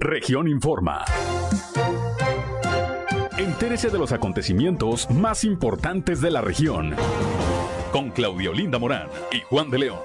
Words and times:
Región 0.00 0.46
Informa. 0.46 1.04
Entérese 3.36 3.90
de 3.90 3.98
los 3.98 4.12
acontecimientos 4.12 5.10
más 5.10 5.42
importantes 5.42 6.20
de 6.20 6.30
la 6.30 6.40
región. 6.40 6.94
Con 7.90 8.10
Claudio 8.10 8.52
Linda 8.52 8.78
Morán 8.78 9.08
y 9.32 9.40
Juan 9.40 9.70
de 9.70 9.78
León. 9.80 9.98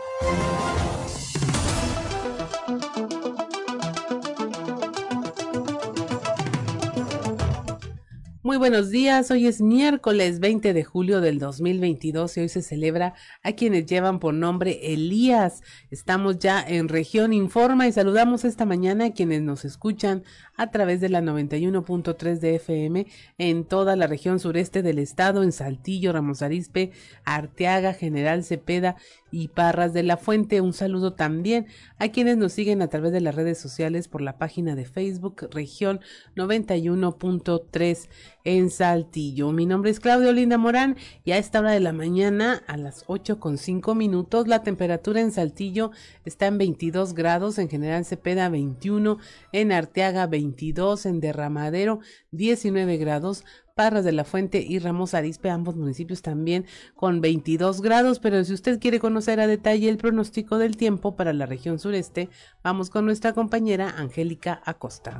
Buenos 8.63 8.91
días, 8.91 9.29
hoy 9.29 9.45
es 9.45 9.59
miércoles 9.59 10.39
20 10.39 10.71
de 10.71 10.85
julio 10.85 11.19
del 11.19 11.37
2022 11.37 12.37
y 12.37 12.39
hoy 12.39 12.47
se 12.47 12.61
celebra 12.61 13.13
a 13.43 13.51
quienes 13.51 13.85
llevan 13.87 14.21
por 14.21 14.33
nombre 14.33 14.93
Elías. 14.93 15.61
Estamos 15.91 16.39
ya 16.39 16.63
en 16.65 16.87
región 16.87 17.33
Informa 17.33 17.89
y 17.89 17.91
saludamos 17.91 18.45
esta 18.45 18.63
mañana 18.63 19.07
a 19.07 19.11
quienes 19.11 19.41
nos 19.41 19.65
escuchan 19.65 20.23
a 20.55 20.71
través 20.71 21.01
de 21.01 21.09
la 21.09 21.19
91.3 21.21 22.39
de 22.39 22.55
FM 22.55 23.07
en 23.37 23.65
toda 23.65 23.97
la 23.97 24.07
región 24.07 24.39
sureste 24.39 24.81
del 24.81 24.99
estado, 24.99 25.43
en 25.43 25.51
Saltillo, 25.51 26.13
Ramos 26.13 26.41
Arizpe, 26.41 26.91
Arteaga, 27.25 27.93
General 27.93 28.45
Cepeda 28.45 28.95
y 29.29 29.49
Parras 29.49 29.93
de 29.93 30.03
la 30.03 30.15
Fuente. 30.15 30.61
Un 30.61 30.73
saludo 30.73 31.13
también 31.13 31.65
a 31.97 32.09
quienes 32.09 32.37
nos 32.37 32.53
siguen 32.53 32.81
a 32.81 32.87
través 32.87 33.11
de 33.11 33.19
las 33.19 33.35
redes 33.35 33.57
sociales 33.57 34.07
por 34.07 34.21
la 34.21 34.37
página 34.37 34.75
de 34.75 34.85
Facebook 34.85 35.49
Región 35.51 35.99
91.3 36.37 38.07
en 38.43 38.69
Saltillo. 38.69 39.51
Mi 39.51 39.65
nombre 39.65 39.91
es 39.91 39.99
Claudio 39.99 40.31
Linda 40.31 40.57
Morán 40.57 40.97
y 41.23 41.31
a 41.31 41.37
esta 41.37 41.59
hora 41.59 41.71
de 41.71 41.79
la 41.79 41.93
mañana, 41.93 42.63
a 42.67 42.77
las 42.77 43.03
8 43.07 43.39
con 43.39 43.57
5 43.57 43.95
minutos, 43.95 44.47
la 44.47 44.63
temperatura 44.63 45.21
en 45.21 45.31
Saltillo 45.31 45.91
está 46.25 46.47
en 46.47 46.57
22 46.57 47.13
grados, 47.13 47.57
en 47.57 47.69
General 47.69 48.05
Cepeda 48.05 48.49
21, 48.49 49.17
en 49.51 49.71
Arteaga 49.71 50.27
22, 50.27 51.05
en 51.05 51.19
Derramadero 51.19 51.99
19 52.31 52.97
grados, 52.97 53.45
Parras 53.75 54.05
de 54.05 54.11
la 54.11 54.23
Fuente 54.23 54.61
y 54.61 54.77
Ramos 54.77 55.15
Arispe, 55.15 55.49
ambos 55.49 55.75
municipios 55.75 56.21
también 56.21 56.65
con 56.95 57.21
22 57.21 57.81
grados, 57.81 58.19
pero 58.19 58.43
si 58.43 58.53
usted 58.53 58.79
quiere 58.79 58.99
conocer 58.99 59.39
a 59.39 59.47
detalle 59.47 59.89
el 59.89 59.97
pronóstico 59.97 60.59
del 60.59 60.77
tiempo 60.77 61.15
para 61.15 61.33
la 61.33 61.47
región 61.47 61.79
sureste, 61.79 62.29
vamos 62.63 62.91
con 62.91 63.05
nuestra 63.05 63.33
compañera 63.33 63.89
Angélica 63.97 64.61
Acosta. 64.63 65.19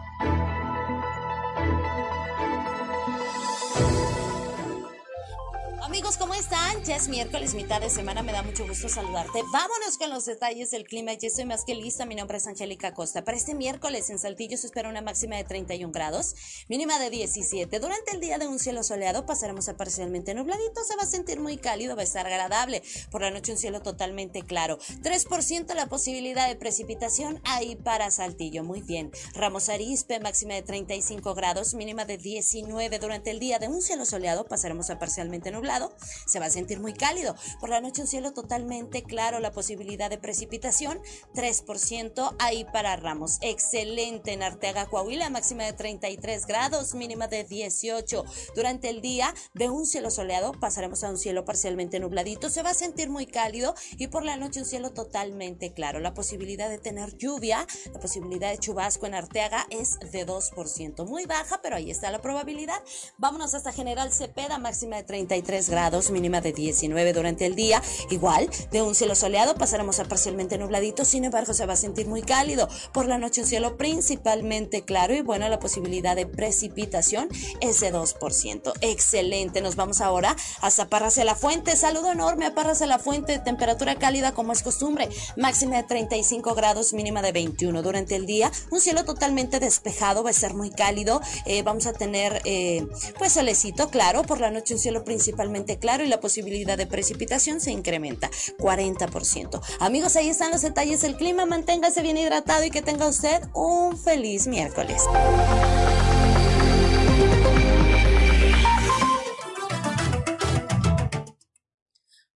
Ya 6.85 6.95
es 6.95 7.09
miércoles, 7.09 7.53
mitad 7.53 7.79
de 7.79 7.91
semana, 7.91 8.23
me 8.23 8.31
da 8.31 8.41
mucho 8.41 8.67
gusto 8.67 8.89
saludarte. 8.89 9.43
Vámonos 9.51 9.99
con 9.99 10.09
los 10.09 10.25
detalles 10.25 10.71
del 10.71 10.83
clima, 10.83 11.13
ya 11.13 11.27
estoy 11.27 11.45
más 11.45 11.63
que 11.63 11.75
lista. 11.75 12.05
Mi 12.07 12.15
nombre 12.15 12.37
es 12.37 12.47
Angélica 12.47 12.93
Costa. 12.93 13.23
Para 13.23 13.37
este 13.37 13.53
miércoles 13.53 14.09
en 14.09 14.17
Saltillo 14.17 14.57
se 14.57 14.65
espera 14.65 14.89
una 14.89 15.01
máxima 15.01 15.35
de 15.35 15.43
31 15.43 15.91
grados, 15.91 16.35
mínima 16.69 16.97
de 16.97 17.11
17. 17.11 17.79
Durante 17.79 18.13
el 18.13 18.19
día 18.19 18.39
de 18.39 18.47
un 18.47 18.57
cielo 18.57 18.81
soleado 18.81 19.27
pasaremos 19.27 19.69
a 19.69 19.77
parcialmente 19.77 20.33
nubladito, 20.33 20.83
se 20.83 20.95
va 20.95 21.03
a 21.03 21.05
sentir 21.05 21.39
muy 21.39 21.57
cálido, 21.57 21.95
va 21.95 22.01
a 22.01 22.05
estar 22.05 22.25
agradable. 22.25 22.81
Por 23.11 23.21
la 23.21 23.29
noche 23.29 23.51
un 23.51 23.59
cielo 23.59 23.81
totalmente 23.81 24.41
claro. 24.41 24.79
3% 25.03 25.75
la 25.75 25.85
posibilidad 25.85 26.47
de 26.47 26.55
precipitación 26.55 27.41
ahí 27.43 27.75
para 27.75 28.09
Saltillo. 28.09 28.63
Muy 28.63 28.81
bien. 28.81 29.11
Ramos 29.35 29.69
Arispe, 29.69 30.19
máxima 30.19 30.55
de 30.55 30.63
35 30.63 31.35
grados, 31.35 31.75
mínima 31.75 32.05
de 32.05 32.17
19. 32.17 32.97
Durante 32.97 33.29
el 33.29 33.39
día 33.39 33.59
de 33.59 33.67
un 33.67 33.83
cielo 33.83 34.05
soleado 34.05 34.45
pasaremos 34.45 34.89
a 34.89 34.97
parcialmente 34.97 35.51
nublado 35.51 35.95
se 36.25 36.39
va 36.39 36.45
a 36.45 36.49
sentir 36.49 36.70
muy 36.79 36.93
cálido. 36.93 37.35
Por 37.59 37.69
la 37.69 37.81
noche 37.81 38.01
un 38.01 38.07
cielo 38.07 38.33
totalmente 38.33 39.03
claro, 39.03 39.39
la 39.39 39.51
posibilidad 39.51 40.09
de 40.09 40.17
precipitación 40.17 41.01
3% 41.33 42.35
ahí 42.39 42.65
para 42.65 42.95
Ramos. 42.95 43.37
Excelente 43.41 44.33
en 44.33 44.43
Arteaga, 44.43 44.85
Coahuila, 44.87 45.29
máxima 45.29 45.63
de 45.63 45.73
33 45.73 46.45
grados, 46.45 46.93
mínima 46.93 47.27
de 47.27 47.43
18. 47.43 48.23
Durante 48.55 48.89
el 48.89 49.01
día 49.01 49.33
de 49.53 49.69
un 49.69 49.85
cielo 49.85 50.11
soleado 50.11 50.53
pasaremos 50.53 51.03
a 51.03 51.09
un 51.09 51.17
cielo 51.17 51.45
parcialmente 51.45 51.99
nubladito, 51.99 52.49
se 52.49 52.63
va 52.63 52.71
a 52.71 52.75
sentir 52.75 53.09
muy 53.09 53.25
cálido 53.25 53.75
y 53.97 54.07
por 54.07 54.23
la 54.23 54.37
noche 54.37 54.59
un 54.59 54.65
cielo 54.65 54.91
totalmente 54.91 55.73
claro. 55.73 55.99
La 55.99 56.13
posibilidad 56.13 56.69
de 56.69 56.77
tener 56.77 57.17
lluvia, 57.17 57.65
la 57.93 57.99
posibilidad 57.99 58.51
de 58.51 58.57
chubasco 58.57 59.05
en 59.05 59.15
Arteaga 59.15 59.67
es 59.69 59.99
de 59.99 60.25
2%. 60.25 61.05
Muy 61.05 61.25
baja, 61.25 61.59
pero 61.61 61.75
ahí 61.75 61.91
está 61.91 62.11
la 62.11 62.21
probabilidad. 62.21 62.81
Vámonos 63.17 63.53
hasta 63.53 63.71
General 63.71 64.11
Cepeda, 64.11 64.57
máxima 64.57 64.97
de 64.97 65.03
33 65.03 65.69
grados, 65.69 66.11
mínima 66.11 66.41
de 66.41 66.53
19 66.61 67.13
durante 67.13 67.45
el 67.45 67.55
día. 67.55 67.81
Igual, 68.09 68.49
de 68.71 68.81
un 68.81 68.95
cielo 68.95 69.15
soleado 69.15 69.55
pasaremos 69.55 69.99
a 69.99 70.05
parcialmente 70.05 70.57
nubladito, 70.57 71.05
sin 71.05 71.25
embargo 71.25 71.53
se 71.53 71.65
va 71.65 71.73
a 71.73 71.77
sentir 71.77 72.07
muy 72.07 72.21
cálido. 72.21 72.67
Por 72.93 73.07
la 73.07 73.17
noche 73.17 73.41
un 73.41 73.47
cielo 73.47 73.77
principalmente 73.77 74.83
claro 74.83 75.13
y 75.13 75.21
bueno, 75.21 75.47
la 75.49 75.59
posibilidad 75.59 76.15
de 76.15 76.25
precipitación 76.25 77.29
es 77.61 77.79
de 77.79 77.93
2%. 77.93 78.73
Excelente, 78.81 79.61
nos 79.61 79.75
vamos 79.75 80.01
ahora 80.01 80.35
a 80.61 80.71
Parras 80.85 81.15
de 81.15 81.25
la 81.25 81.35
Fuente. 81.35 81.75
Saludo 81.75 82.11
enorme 82.11 82.45
a 82.45 82.53
Parras 82.53 82.79
de 82.79 82.87
la 82.87 82.99
Fuente, 82.99 83.39
temperatura 83.39 83.95
cálida 83.95 84.33
como 84.33 84.53
es 84.53 84.63
costumbre, 84.63 85.09
máxima 85.37 85.77
de 85.77 85.83
35 85.83 86.53
grados, 86.55 86.93
mínima 86.93 87.21
de 87.21 87.31
21 87.31 87.81
durante 87.81 88.15
el 88.15 88.25
día. 88.25 88.51
Un 88.71 88.81
cielo 88.81 89.05
totalmente 89.05 89.59
despejado, 89.59 90.23
va 90.23 90.31
a 90.31 90.33
ser 90.33 90.53
muy 90.53 90.69
cálido. 90.69 91.21
Eh, 91.45 91.63
vamos 91.63 91.85
a 91.87 91.93
tener 91.93 92.41
eh, 92.45 92.87
pues 93.17 93.33
solecito, 93.33 93.89
claro, 93.89 94.23
por 94.23 94.39
la 94.39 94.51
noche 94.51 94.73
un 94.73 94.79
cielo 94.79 95.03
principalmente 95.03 95.77
claro 95.77 96.03
y 96.03 96.07
la 96.07 96.19
posibilidad 96.19 96.50
de 96.51 96.85
precipitación 96.85 97.61
se 97.61 97.71
incrementa 97.71 98.29
40%. 98.59 99.61
Amigos, 99.79 100.15
ahí 100.15 100.29
están 100.29 100.51
los 100.51 100.61
detalles 100.61 101.01
del 101.01 101.15
clima. 101.15 101.45
Manténgase 101.45 102.01
bien 102.01 102.17
hidratado 102.17 102.63
y 102.65 102.69
que 102.69 102.81
tenga 102.81 103.07
usted 103.07 103.41
un 103.53 103.97
feliz 103.97 104.47
miércoles. 104.47 105.01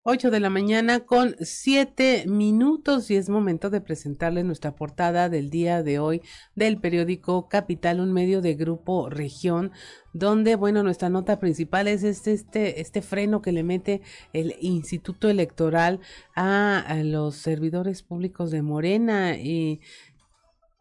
8 0.08 0.30
de 0.30 0.40
la 0.40 0.52
mañana 0.52 1.00
con 1.00 1.36
7 1.40 2.26
minutos 2.28 3.10
y 3.10 3.16
es 3.16 3.28
momento 3.28 3.72
de 3.72 3.82
presentarles 3.82 4.46
nuestra 4.46 4.76
portada 4.76 5.30
del 5.30 5.50
día 5.50 5.82
de 5.82 5.98
hoy 5.98 6.22
del 6.54 6.78
periódico 6.78 7.50
Capital, 7.50 8.00
un 8.00 8.14
medio 8.14 8.40
de 8.42 8.54
grupo 8.54 9.10
región, 9.10 9.72
donde, 10.14 10.58
bueno, 10.58 10.84
nuestra 10.84 11.10
nota 11.10 11.40
principal 11.40 11.88
es 11.88 12.04
este, 12.04 12.34
este, 12.34 12.82
este 12.82 13.02
freno 13.02 13.42
que 13.42 13.52
le 13.52 13.64
mete 13.64 14.04
el 14.32 14.54
Instituto 14.62 15.28
Electoral 15.28 16.00
a 16.36 17.02
los 17.04 17.38
servidores 17.38 18.04
públicos 18.04 18.52
de 18.52 18.62
Morena 18.62 19.36
y 19.40 19.82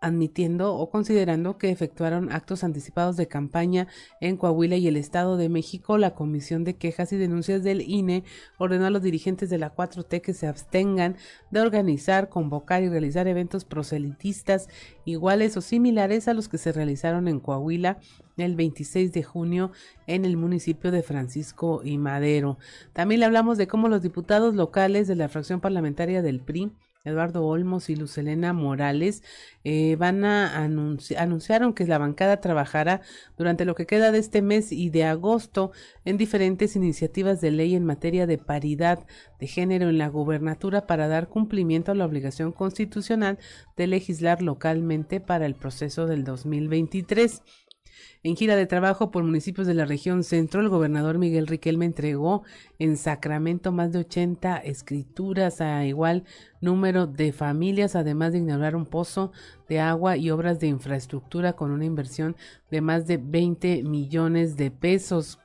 admitiendo 0.04 0.74
o 0.74 0.90
considerando 0.90 1.56
que 1.56 1.70
efectuaron 1.70 2.30
actos 2.30 2.62
anticipados 2.62 3.16
de 3.16 3.26
campaña 3.26 3.88
en 4.20 4.36
Coahuila 4.36 4.76
y 4.76 4.86
el 4.86 4.98
Estado 4.98 5.38
de 5.38 5.48
México, 5.48 5.96
la 5.96 6.14
Comisión 6.14 6.62
de 6.62 6.76
Quejas 6.76 7.12
y 7.12 7.16
Denuncias 7.16 7.64
del 7.64 7.80
INE 7.80 8.22
ordenó 8.58 8.86
a 8.86 8.90
los 8.90 9.02
dirigentes 9.02 9.48
de 9.48 9.56
la 9.56 9.74
4T 9.74 10.20
que 10.20 10.34
se 10.34 10.46
abstengan 10.46 11.16
de 11.50 11.60
organizar, 11.62 12.28
convocar 12.28 12.82
y 12.82 12.90
realizar 12.90 13.26
eventos 13.28 13.64
proselitistas 13.64 14.68
iguales 15.06 15.56
o 15.56 15.62
similares 15.62 16.28
a 16.28 16.34
los 16.34 16.48
que 16.48 16.58
se 16.58 16.72
realizaron 16.72 17.26
en 17.26 17.40
Coahuila 17.40 17.98
el 18.36 18.56
26 18.56 19.12
de 19.12 19.22
junio 19.22 19.70
en 20.06 20.24
el 20.26 20.36
municipio 20.36 20.90
de 20.90 21.02
Francisco 21.02 21.80
y 21.82 21.96
Madero. 21.96 22.58
También 22.92 23.20
le 23.20 23.26
hablamos 23.26 23.56
de 23.56 23.68
cómo 23.68 23.88
los 23.88 24.02
diputados 24.02 24.54
locales 24.54 25.08
de 25.08 25.16
la 25.16 25.28
fracción 25.28 25.60
parlamentaria 25.60 26.20
del 26.20 26.40
PRI 26.40 26.72
Eduardo 27.04 27.44
Olmos 27.44 27.90
y 27.90 27.96
Lucelena 27.96 28.52
Morales 28.52 29.22
eh, 29.62 29.96
van 29.96 30.24
a 30.24 30.56
anunciar, 30.56 31.22
anunciaron 31.22 31.74
que 31.74 31.86
la 31.86 31.98
bancada 31.98 32.40
trabajará 32.40 33.02
durante 33.36 33.66
lo 33.66 33.74
que 33.74 33.86
queda 33.86 34.10
de 34.10 34.18
este 34.18 34.40
mes 34.40 34.72
y 34.72 34.88
de 34.88 35.04
agosto 35.04 35.70
en 36.06 36.16
diferentes 36.16 36.76
iniciativas 36.76 37.40
de 37.42 37.50
ley 37.50 37.74
en 37.74 37.84
materia 37.84 38.26
de 38.26 38.38
paridad 38.38 39.06
de 39.38 39.46
género 39.46 39.90
en 39.90 39.98
la 39.98 40.08
gubernatura 40.08 40.86
para 40.86 41.06
dar 41.06 41.28
cumplimiento 41.28 41.92
a 41.92 41.94
la 41.94 42.06
obligación 42.06 42.52
constitucional 42.52 43.38
de 43.76 43.86
legislar 43.86 44.40
localmente 44.40 45.20
para 45.20 45.44
el 45.44 45.54
proceso 45.54 46.06
del 46.06 46.24
2023. 46.24 47.42
En 48.22 48.36
gira 48.36 48.56
de 48.56 48.66
trabajo 48.66 49.10
por 49.10 49.22
municipios 49.24 49.66
de 49.66 49.74
la 49.74 49.84
región 49.84 50.24
centro, 50.24 50.60
el 50.60 50.68
gobernador 50.68 51.18
Miguel 51.18 51.46
Riquelme 51.46 51.84
entregó 51.84 52.42
en 52.78 52.96
Sacramento 52.96 53.70
más 53.72 53.92
de 53.92 54.00
80 54.00 54.56
escrituras 54.58 55.60
a 55.60 55.84
igual 55.84 56.24
número 56.60 57.06
de 57.06 57.32
familias, 57.32 57.96
además 57.96 58.32
de 58.32 58.38
inaugurar 58.38 58.76
un 58.76 58.86
pozo 58.86 59.32
de 59.68 59.80
agua 59.80 60.16
y 60.16 60.30
obras 60.30 60.58
de 60.60 60.68
infraestructura 60.68 61.52
con 61.52 61.70
una 61.70 61.84
inversión 61.84 62.36
de 62.70 62.80
más 62.80 63.06
de 63.06 63.18
20 63.18 63.82
millones 63.82 64.56
de 64.56 64.70
pesos. 64.70 65.38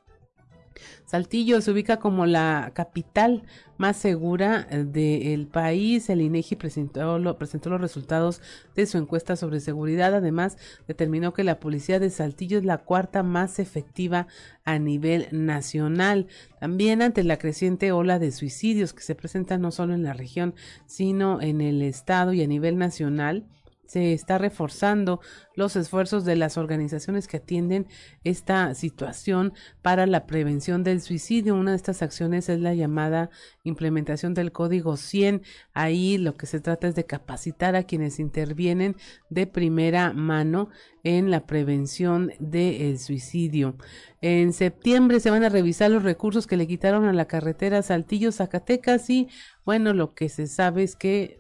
Saltillo 1.10 1.60
se 1.60 1.72
ubica 1.72 1.98
como 1.98 2.28
la 2.28 2.70
capital 2.76 3.42
más 3.78 3.98
segura 3.98 4.68
eh, 4.70 4.84
del 4.84 5.48
país. 5.48 6.08
El 6.08 6.22
INEGI 6.22 6.56
presentó, 6.56 7.36
presentó 7.36 7.72
los 7.72 7.82
resultados 7.82 8.44
de 8.76 8.86
su 8.86 9.00
encuesta 9.00 9.36
sobre 9.36 9.60
seguridad. 9.60 10.14
Además, 10.14 10.60
determinó 10.88 11.34
que 11.34 11.44
la 11.44 11.60
policía 11.60 12.00
de 12.00 12.12
Saltillo 12.12 12.60
es 12.60 12.64
la 12.64 12.78
cuarta 12.78 13.24
más 13.24 13.58
efectiva 13.58 14.28
a 14.66 14.78
nivel 14.78 15.30
nacional. 15.32 16.28
También 16.60 17.02
ante 17.02 17.24
la 17.24 17.40
creciente 17.40 17.92
ola 17.92 18.20
de 18.20 18.32
suicidios 18.32 18.94
que 18.94 19.02
se 19.02 19.16
presenta 19.16 19.58
no 19.58 19.72
solo 19.72 19.96
en 19.96 20.04
la 20.04 20.14
región, 20.14 20.54
sino 20.86 21.42
en 21.42 21.62
el 21.62 21.82
estado 21.82 22.34
y 22.34 22.44
a 22.44 22.48
nivel 22.48 22.78
nacional 22.78 23.48
se 23.90 24.14
está 24.14 24.38
reforzando 24.38 25.20
los 25.56 25.76
esfuerzos 25.76 26.24
de 26.24 26.36
las 26.36 26.58
organizaciones 26.58 27.28
que 27.28 27.38
atienden 27.38 27.88
esta 28.24 28.76
situación 28.76 29.54
para 29.82 30.06
la 30.06 30.28
prevención 30.28 30.84
del 30.84 31.02
suicidio. 31.02 31.56
Una 31.56 31.72
de 31.72 31.78
estas 31.78 32.04
acciones 32.04 32.50
es 32.50 32.60
la 32.60 32.76
llamada 32.76 33.32
implementación 33.64 34.36
del 34.36 34.52
código 34.52 34.96
100. 34.96 35.42
Ahí 35.74 36.20
lo 36.20 36.38
que 36.38 36.46
se 36.46 36.60
trata 36.60 36.88
es 36.88 36.94
de 36.94 37.08
capacitar 37.08 37.76
a 37.76 37.84
quienes 37.84 38.20
intervienen 38.20 38.96
de 39.32 39.48
primera 39.48 40.14
mano 40.14 40.70
en 41.04 41.32
la 41.32 41.48
prevención 41.48 42.32
del 42.40 43.00
suicidio. 43.00 43.76
En 44.22 44.54
septiembre 44.54 45.20
se 45.20 45.32
van 45.32 45.44
a 45.44 45.50
revisar 45.50 45.90
los 45.90 46.04
recursos 46.04 46.46
que 46.46 46.58
le 46.58 46.68
quitaron 46.68 47.06
a 47.06 47.14
la 47.14 47.26
carretera 47.26 47.82
Saltillo 47.82 48.32
Zacatecas 48.32 49.10
y 49.10 49.30
bueno, 49.66 49.94
lo 49.94 50.14
que 50.14 50.30
se 50.30 50.46
sabe 50.46 50.84
es 50.84 50.96
que 50.96 51.39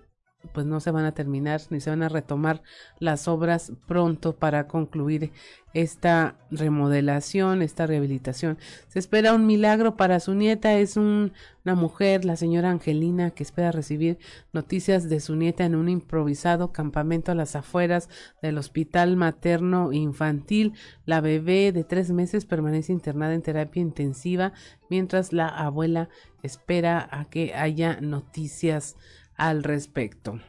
pues 0.53 0.65
no 0.65 0.79
se 0.79 0.91
van 0.91 1.05
a 1.05 1.11
terminar 1.11 1.61
ni 1.69 1.79
se 1.79 1.89
van 1.89 2.03
a 2.03 2.09
retomar 2.09 2.61
las 2.99 3.27
obras 3.27 3.73
pronto 3.87 4.35
para 4.35 4.67
concluir 4.67 5.31
esta 5.73 6.35
remodelación, 6.49 7.61
esta 7.61 7.85
rehabilitación. 7.85 8.57
Se 8.87 8.99
espera 8.99 9.35
un 9.35 9.45
milagro 9.45 9.97
para 9.97 10.19
su 10.19 10.33
nieta, 10.33 10.79
es 10.79 10.97
una 10.97 11.31
mujer, 11.75 12.25
la 12.25 12.37
señora 12.37 12.71
Angelina, 12.71 13.31
que 13.31 13.43
espera 13.43 13.71
recibir 13.71 14.17
noticias 14.51 15.09
de 15.09 15.19
su 15.19 15.35
nieta 15.35 15.65
en 15.65 15.75
un 15.75 15.89
improvisado 15.89 16.71
campamento 16.71 17.31
a 17.31 17.35
las 17.35 17.55
afueras 17.55 18.09
del 18.41 18.57
Hospital 18.57 19.15
Materno 19.15 19.93
Infantil. 19.93 20.73
La 21.05 21.21
bebé 21.21 21.71
de 21.71 21.83
tres 21.83 22.09
meses 22.11 22.45
permanece 22.45 22.91
internada 22.91 23.35
en 23.35 23.43
terapia 23.43 23.81
intensiva, 23.81 24.53
mientras 24.89 25.33
la 25.33 25.47
abuela 25.47 26.09
espera 26.41 27.07
a 27.11 27.25
que 27.25 27.53
haya 27.53 27.99
noticias 28.01 28.95
al 29.39 29.63
respecto. 29.63 30.39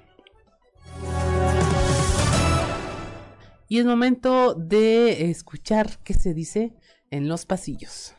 Y 3.69 3.79
es 3.79 3.87
momento 3.87 4.55
de 4.55 5.31
escuchar 5.31 5.99
qué 6.03 6.13
se 6.13 6.35
dice 6.35 6.75
en 7.11 7.29
los 7.29 7.47
pasillos. 7.47 8.15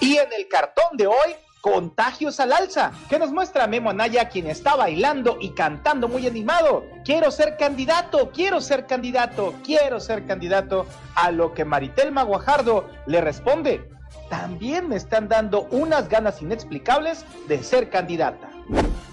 Y 0.00 0.16
en 0.16 0.32
el 0.36 0.48
cartón 0.48 0.96
de 0.98 1.06
hoy 1.06 1.34
Contagios 1.60 2.38
al 2.38 2.52
alza, 2.52 2.92
que 3.08 3.18
nos 3.18 3.32
muestra 3.32 3.66
Memo 3.66 3.90
Anaya, 3.90 4.28
quien 4.28 4.46
está 4.46 4.76
bailando 4.76 5.38
y 5.40 5.50
cantando 5.50 6.06
muy 6.06 6.26
animado. 6.26 6.84
Quiero 7.04 7.30
ser 7.30 7.56
candidato, 7.56 8.30
quiero 8.30 8.60
ser 8.60 8.86
candidato, 8.86 9.54
quiero 9.64 9.98
ser 9.98 10.24
candidato. 10.24 10.86
A 11.16 11.32
lo 11.32 11.54
que 11.54 11.64
Maritel 11.64 12.12
Maguajardo 12.12 12.88
le 13.06 13.20
responde, 13.20 13.88
también 14.30 14.88
me 14.88 14.96
están 14.96 15.28
dando 15.28 15.62
unas 15.70 16.08
ganas 16.08 16.40
inexplicables 16.42 17.24
de 17.48 17.62
ser 17.62 17.90
candidata. 17.90 18.50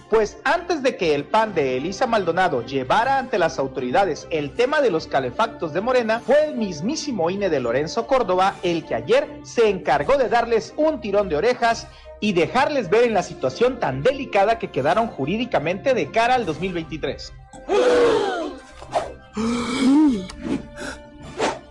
Pues 0.10 0.38
antes 0.44 0.84
de 0.84 0.98
que 0.98 1.16
el 1.16 1.24
PAN 1.24 1.56
de 1.56 1.78
Elisa 1.78 2.06
Maldonado 2.06 2.64
llevara 2.64 3.18
ante 3.18 3.40
las 3.40 3.58
autoridades 3.58 4.28
el 4.30 4.54
tema 4.54 4.82
de 4.82 4.92
los 4.92 5.08
calefactos 5.08 5.74
de 5.74 5.82
Morena, 5.82 6.20
fue 6.20 6.46
el 6.46 6.56
mismísimo 6.56 7.32
INE 7.32 7.50
de 7.50 7.60
Lorenzo 7.60 8.06
Córdoba 8.06 8.56
el 8.62 8.86
que 8.86 8.94
ayer 8.94 9.40
se 9.44 9.68
encargó 9.68 10.18
de 10.18 10.30
darles 10.30 10.76
un 10.78 11.02
tirón 11.02 11.28
de 11.28 11.38
orejas 11.38 11.88
y 12.20 12.34
dejarles 12.34 12.90
ver 12.90 13.04
en 13.04 13.14
la 13.14 13.24
situación 13.24 13.80
tan 13.80 14.04
delicada 14.04 14.60
que 14.60 14.72
quedaron 14.72 15.08
jurídicamente 15.08 15.94
de 15.94 16.12
cara 16.12 16.36
al 16.36 16.46
2023. 16.46 17.34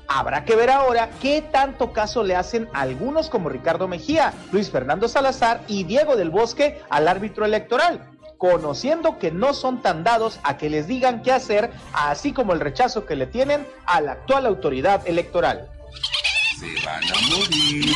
Habrá 0.07 0.45
que 0.45 0.55
ver 0.55 0.71
ahora 0.71 1.11
qué 1.21 1.43
tanto 1.43 1.93
caso 1.93 2.23
le 2.23 2.37
hacen 2.37 2.69
algunos 2.73 3.29
como 3.29 3.49
Ricardo 3.49 3.89
Mejía, 3.89 4.33
Luis 4.53 4.71
Fernando 4.71 5.09
Salazar 5.09 5.63
y 5.67 5.83
Diego 5.85 6.15
del 6.15 6.31
Bosque 6.31 6.81
al 6.89 7.09
árbitro 7.09 7.45
electoral, 7.45 8.11
conociendo 8.39 9.19
que 9.19 9.33
no 9.33 9.55
son 9.55 9.83
tan 9.83 10.05
dados 10.05 10.39
a 10.45 10.57
que 10.57 10.71
les 10.71 10.87
digan 10.87 11.23
qué 11.23 11.33
hacer, 11.33 11.73
así 11.93 12.33
como 12.33 12.53
el 12.53 12.61
rechazo 12.61 13.07
que 13.07 13.17
le 13.17 13.27
tienen 13.27 13.67
a 13.87 14.01
la 14.01 14.13
actual 14.13 14.47
autoridad 14.47 15.03
electoral. 15.09 15.69
Se 16.61 16.87
van 16.87 17.03
a 17.03 17.37
morir. 17.37 17.93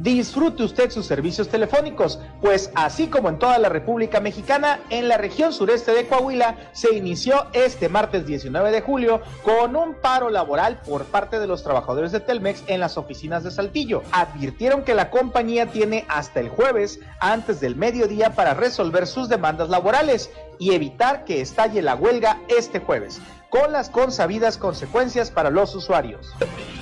Disfrute 0.00 0.62
usted 0.62 0.90
sus 0.90 1.06
servicios 1.06 1.48
telefónicos, 1.48 2.18
pues 2.40 2.70
así 2.74 3.08
como 3.08 3.28
en 3.28 3.38
toda 3.38 3.58
la 3.58 3.68
República 3.68 4.18
Mexicana, 4.20 4.80
en 4.88 5.08
la 5.08 5.18
región 5.18 5.52
sureste 5.52 5.92
de 5.92 6.06
Coahuila 6.06 6.56
se 6.72 6.94
inició 6.94 7.46
este 7.52 7.88
martes 7.88 8.26
19 8.26 8.70
de 8.70 8.80
julio 8.80 9.20
con 9.42 9.76
un 9.76 9.94
paro 9.94 10.30
laboral 10.30 10.80
por 10.86 11.04
parte 11.04 11.38
de 11.38 11.46
los 11.46 11.62
trabajadores 11.62 12.12
de 12.12 12.20
Telmex 12.20 12.64
en 12.66 12.80
las 12.80 12.96
oficinas 12.96 13.44
de 13.44 13.50
Saltillo. 13.50 14.02
Advirtieron 14.12 14.84
que 14.84 14.94
la 14.94 15.10
compañía 15.10 15.66
tiene 15.66 16.06
hasta 16.08 16.40
el 16.40 16.48
jueves 16.48 16.98
antes 17.20 17.60
del 17.60 17.76
mediodía 17.76 18.34
para 18.34 18.54
resolver 18.54 19.06
sus 19.06 19.28
demandas 19.28 19.68
laborales 19.68 20.30
y 20.58 20.72
evitar 20.72 21.24
que 21.24 21.40
estalle 21.42 21.82
la 21.82 21.94
huelga 21.94 22.38
este 22.48 22.80
jueves, 22.80 23.20
con 23.50 23.72
las 23.72 23.90
consabidas 23.90 24.56
consecuencias 24.56 25.30
para 25.30 25.50
los 25.50 25.74
usuarios. 25.74 26.32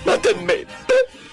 ¡Mátenme! 0.05 0.67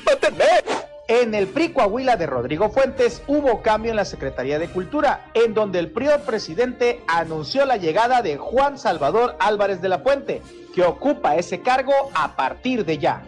¡Mátenme! 0.05 0.74
En 1.07 1.35
el 1.35 1.45
PRI 1.45 1.71
Coahuila 1.71 2.17
de 2.17 2.25
Rodrigo 2.25 2.71
Fuentes 2.71 3.21
hubo 3.27 3.61
cambio 3.61 3.91
en 3.91 3.95
la 3.95 4.05
Secretaría 4.05 4.57
de 4.57 4.69
Cultura, 4.69 5.29
en 5.35 5.53
donde 5.53 5.77
el 5.77 5.91
prior 5.91 6.21
presidente 6.21 6.99
anunció 7.07 7.63
la 7.67 7.77
llegada 7.77 8.23
de 8.23 8.37
Juan 8.37 8.79
Salvador 8.79 9.35
Álvarez 9.39 9.83
de 9.83 9.89
la 9.89 10.01
Puente, 10.01 10.41
que 10.73 10.81
ocupa 10.81 11.35
ese 11.35 11.61
cargo 11.61 11.93
a 12.15 12.35
partir 12.35 12.85
de 12.85 12.97
ya. 12.97 13.21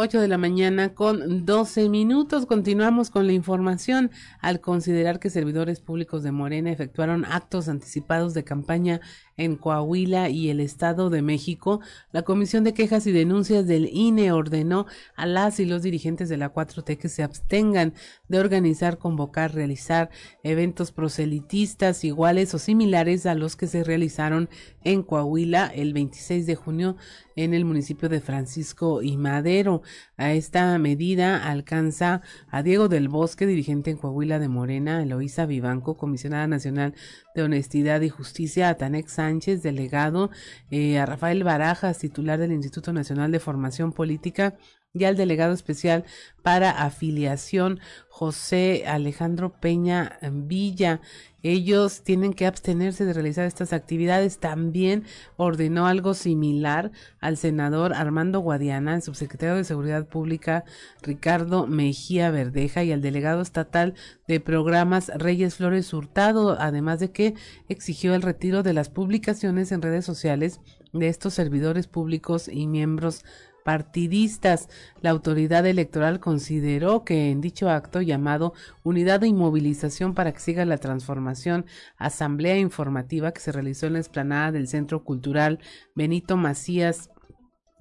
8 0.00 0.20
de 0.20 0.28
la 0.28 0.38
mañana 0.38 0.94
con 0.94 1.44
12 1.44 1.88
minutos. 1.88 2.46
Continuamos 2.46 3.10
con 3.10 3.26
la 3.26 3.32
información. 3.32 4.12
Al 4.40 4.60
considerar 4.60 5.18
que 5.18 5.28
servidores 5.28 5.80
públicos 5.80 6.22
de 6.22 6.30
Morena 6.30 6.70
efectuaron 6.70 7.24
actos 7.24 7.68
anticipados 7.68 8.32
de 8.32 8.44
campaña 8.44 9.00
en 9.38 9.56
Coahuila 9.56 10.28
y 10.28 10.50
el 10.50 10.60
Estado 10.60 11.08
de 11.08 11.22
México, 11.22 11.80
la 12.12 12.22
Comisión 12.22 12.64
de 12.64 12.74
Quejas 12.74 13.06
y 13.06 13.12
Denuncias 13.12 13.66
del 13.66 13.88
INE 13.90 14.32
ordenó 14.32 14.86
a 15.16 15.24
las 15.24 15.58
y 15.60 15.64
los 15.64 15.82
dirigentes 15.82 16.28
de 16.28 16.36
la 16.36 16.52
4T 16.52 16.98
que 16.98 17.08
se 17.08 17.22
abstengan 17.22 17.94
de 18.28 18.38
organizar, 18.38 18.98
convocar, 18.98 19.54
realizar 19.54 20.10
eventos 20.42 20.92
proselitistas 20.92 22.04
iguales 22.04 22.52
o 22.52 22.58
similares 22.58 23.24
a 23.24 23.34
los 23.34 23.56
que 23.56 23.68
se 23.68 23.84
realizaron 23.84 24.50
en 24.84 25.02
Coahuila 25.02 25.66
el 25.66 25.92
26 25.92 26.46
de 26.46 26.54
junio 26.56 26.96
en 27.36 27.54
el 27.54 27.64
municipio 27.64 28.08
de 28.08 28.20
Francisco 28.20 29.02
y 29.02 29.16
Madero. 29.16 29.82
A 30.16 30.32
esta 30.32 30.76
medida 30.78 31.48
alcanza 31.48 32.22
a 32.50 32.62
Diego 32.62 32.88
del 32.88 33.08
Bosque, 33.08 33.46
dirigente 33.46 33.90
en 33.90 33.96
Coahuila 33.96 34.38
de 34.40 34.48
Morena, 34.48 35.02
Eloísa 35.02 35.46
Vivanco, 35.46 35.96
comisionada 35.96 36.48
nacional 36.48 36.94
de 37.34 37.42
Honestidad 37.42 38.00
y 38.00 38.08
Justicia, 38.08 38.68
a 38.68 38.74
Tanex 38.74 39.18
Sánchez, 39.28 39.62
delegado, 39.62 40.30
eh, 40.70 40.98
a 40.98 41.04
Rafael 41.04 41.44
Barajas, 41.44 41.98
titular 41.98 42.38
del 42.38 42.52
Instituto 42.52 42.94
Nacional 42.94 43.30
de 43.30 43.40
Formación 43.40 43.92
Política, 43.92 44.56
y 44.94 45.04
al 45.04 45.16
delegado 45.16 45.52
especial 45.52 46.04
para 46.42 46.70
afiliación 46.70 47.80
José 48.08 48.84
Alejandro 48.86 49.52
Peña 49.60 50.18
Villa. 50.32 51.00
Ellos 51.42 52.02
tienen 52.02 52.32
que 52.32 52.46
abstenerse 52.46 53.04
de 53.04 53.12
realizar 53.12 53.44
estas 53.44 53.72
actividades. 53.72 54.38
También 54.38 55.04
ordenó 55.36 55.86
algo 55.86 56.14
similar 56.14 56.90
al 57.20 57.36
senador 57.36 57.94
Armando 57.94 58.40
Guadiana, 58.40 58.96
el 58.96 59.02
subsecretario 59.02 59.54
de 59.54 59.62
Seguridad 59.62 60.08
Pública 60.08 60.64
Ricardo 61.02 61.66
Mejía 61.66 62.30
Verdeja 62.30 62.82
y 62.82 62.90
al 62.90 63.02
delegado 63.02 63.40
estatal 63.40 63.94
de 64.26 64.40
programas 64.40 65.12
Reyes 65.14 65.54
Flores 65.54 65.92
Hurtado, 65.92 66.56
además 66.58 66.98
de 66.98 67.12
que 67.12 67.34
exigió 67.68 68.14
el 68.14 68.22
retiro 68.22 68.62
de 68.62 68.72
las 68.72 68.88
publicaciones 68.88 69.70
en 69.70 69.82
redes 69.82 70.04
sociales 70.04 70.60
de 70.92 71.08
estos 71.08 71.34
servidores 71.34 71.86
públicos 71.86 72.48
y 72.48 72.66
miembros 72.66 73.24
partidistas. 73.68 74.70
La 75.02 75.10
autoridad 75.10 75.66
electoral 75.66 76.20
consideró 76.20 77.04
que 77.04 77.30
en 77.30 77.42
dicho 77.42 77.68
acto 77.68 78.00
llamado 78.00 78.54
Unidad 78.82 79.20
de 79.20 79.28
Inmovilización 79.28 80.14
para 80.14 80.32
que 80.32 80.40
siga 80.40 80.64
la 80.64 80.78
transformación, 80.78 81.66
asamblea 81.98 82.56
informativa 82.56 83.32
que 83.32 83.42
se 83.42 83.52
realizó 83.52 83.86
en 83.86 83.92
la 83.92 83.98
explanada 83.98 84.52
del 84.52 84.68
Centro 84.68 85.04
Cultural 85.04 85.58
Benito 85.94 86.38
Macías 86.38 87.10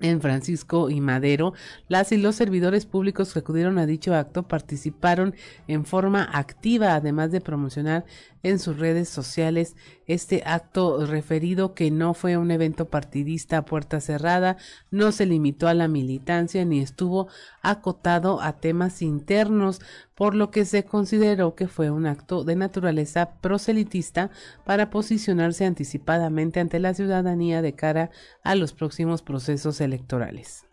en 0.01 0.19
Francisco 0.19 0.89
y 0.89 0.99
Madero, 0.99 1.53
las 1.87 2.11
y 2.11 2.17
los 2.17 2.35
servidores 2.35 2.85
públicos 2.85 3.31
que 3.31 3.39
acudieron 3.39 3.77
a 3.77 3.85
dicho 3.85 4.13
acto 4.13 4.45
participaron 4.45 5.35
en 5.69 5.85
forma 5.85 6.29
activa, 6.33 6.95
además 6.95 7.31
de 7.31 7.39
promocionar 7.39 8.03
en 8.49 8.59
sus 8.59 8.77
redes 8.77 9.09
sociales 9.09 9.75
este 10.05 10.43
acto 10.45 11.05
referido 11.05 11.73
que 11.73 11.91
no 11.91 12.13
fue 12.13 12.37
un 12.37 12.51
evento 12.51 12.85
partidista 12.85 13.57
a 13.57 13.65
puerta 13.65 13.99
cerrada, 13.99 14.57
no 14.89 15.11
se 15.11 15.25
limitó 15.25 15.67
a 15.67 15.73
la 15.73 15.87
militancia 15.87 16.63
ni 16.65 16.79
estuvo 16.79 17.27
acotado 17.61 18.41
a 18.41 18.53
temas 18.53 19.01
internos, 19.01 19.81
por 20.15 20.33
lo 20.33 20.49
que 20.49 20.65
se 20.65 20.83
consideró 20.83 21.55
que 21.55 21.67
fue 21.67 21.91
un 21.91 22.05
acto 22.05 22.43
de 22.43 22.55
naturaleza 22.55 23.33
proselitista 23.41 24.31
para 24.65 24.89
posicionarse 24.89 25.65
anticipadamente 25.65 26.59
ante 26.59 26.79
la 26.79 26.93
ciudadanía 26.93 27.61
de 27.61 27.73
cara 27.73 28.09
a 28.43 28.55
los 28.55 28.73
próximos 28.73 29.21
procesos 29.21 29.81
electorales. 29.81 30.65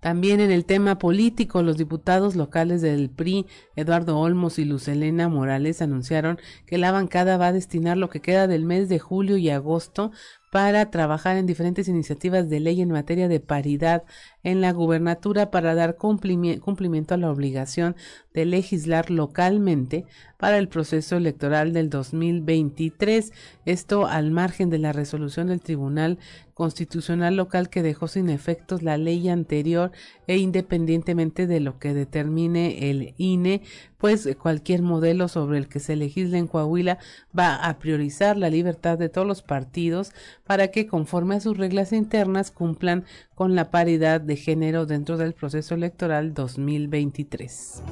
También 0.00 0.40
en 0.40 0.50
el 0.50 0.64
tema 0.64 0.98
político, 0.98 1.62
los 1.62 1.76
diputados 1.76 2.36
locales 2.36 2.82
del 2.82 3.10
PRI, 3.10 3.46
Eduardo 3.74 4.18
Olmos 4.18 4.58
y 4.58 4.64
Lucelena 4.64 5.28
Morales, 5.28 5.82
anunciaron 5.82 6.38
que 6.66 6.78
la 6.78 6.92
bancada 6.92 7.36
va 7.38 7.48
a 7.48 7.52
destinar 7.52 7.96
lo 7.96 8.10
que 8.10 8.20
queda 8.20 8.46
del 8.46 8.64
mes 8.64 8.88
de 8.88 8.98
julio 8.98 9.36
y 9.36 9.50
agosto 9.50 10.12
para 10.50 10.90
trabajar 10.90 11.36
en 11.36 11.46
diferentes 11.46 11.88
iniciativas 11.88 12.48
de 12.48 12.60
ley 12.60 12.80
en 12.80 12.90
materia 12.90 13.28
de 13.28 13.40
paridad 13.40 14.04
en 14.42 14.60
la 14.60 14.72
gubernatura 14.72 15.50
para 15.50 15.74
dar 15.74 15.96
cumplimiento 15.96 17.14
a 17.14 17.16
la 17.16 17.30
obligación 17.30 17.96
de 18.32 18.44
legislar 18.44 19.10
localmente 19.10 20.04
para 20.38 20.58
el 20.58 20.68
proceso 20.68 21.16
electoral 21.16 21.72
del 21.72 21.90
2023. 21.90 23.32
Esto 23.64 24.06
al 24.06 24.30
margen 24.30 24.70
de 24.70 24.78
la 24.78 24.92
resolución 24.92 25.48
del 25.48 25.60
Tribunal 25.60 26.18
Constitucional 26.54 27.36
Local 27.36 27.68
que 27.68 27.82
dejó 27.82 28.08
sin 28.08 28.30
efectos 28.30 28.82
la 28.82 28.96
ley 28.98 29.28
anterior 29.28 29.90
e 30.26 30.38
independientemente 30.38 31.46
de 31.46 31.60
lo 31.60 31.78
que 31.78 31.92
determine 31.92 32.90
el 32.90 33.14
INE, 33.18 33.62
pues 33.98 34.28
cualquier 34.40 34.82
modelo 34.82 35.28
sobre 35.28 35.58
el 35.58 35.68
que 35.68 35.80
se 35.80 35.96
legisle 35.96 36.38
en 36.38 36.46
Coahuila 36.46 36.98
va 37.36 37.56
a 37.56 37.78
priorizar 37.78 38.36
la 38.36 38.50
libertad 38.50 38.98
de 38.98 39.08
todos 39.08 39.26
los 39.26 39.42
partidos 39.42 40.12
para 40.44 40.68
que 40.68 40.86
conforme 40.86 41.36
a 41.36 41.40
sus 41.40 41.56
reglas 41.56 41.92
internas 41.92 42.50
cumplan 42.50 43.04
con 43.34 43.54
la 43.54 43.70
paridad 43.70 44.20
de 44.20 44.36
género 44.36 44.86
dentro 44.86 45.16
del 45.16 45.32
proceso 45.32 45.74
electoral 45.74 46.34
2023. 46.34 47.82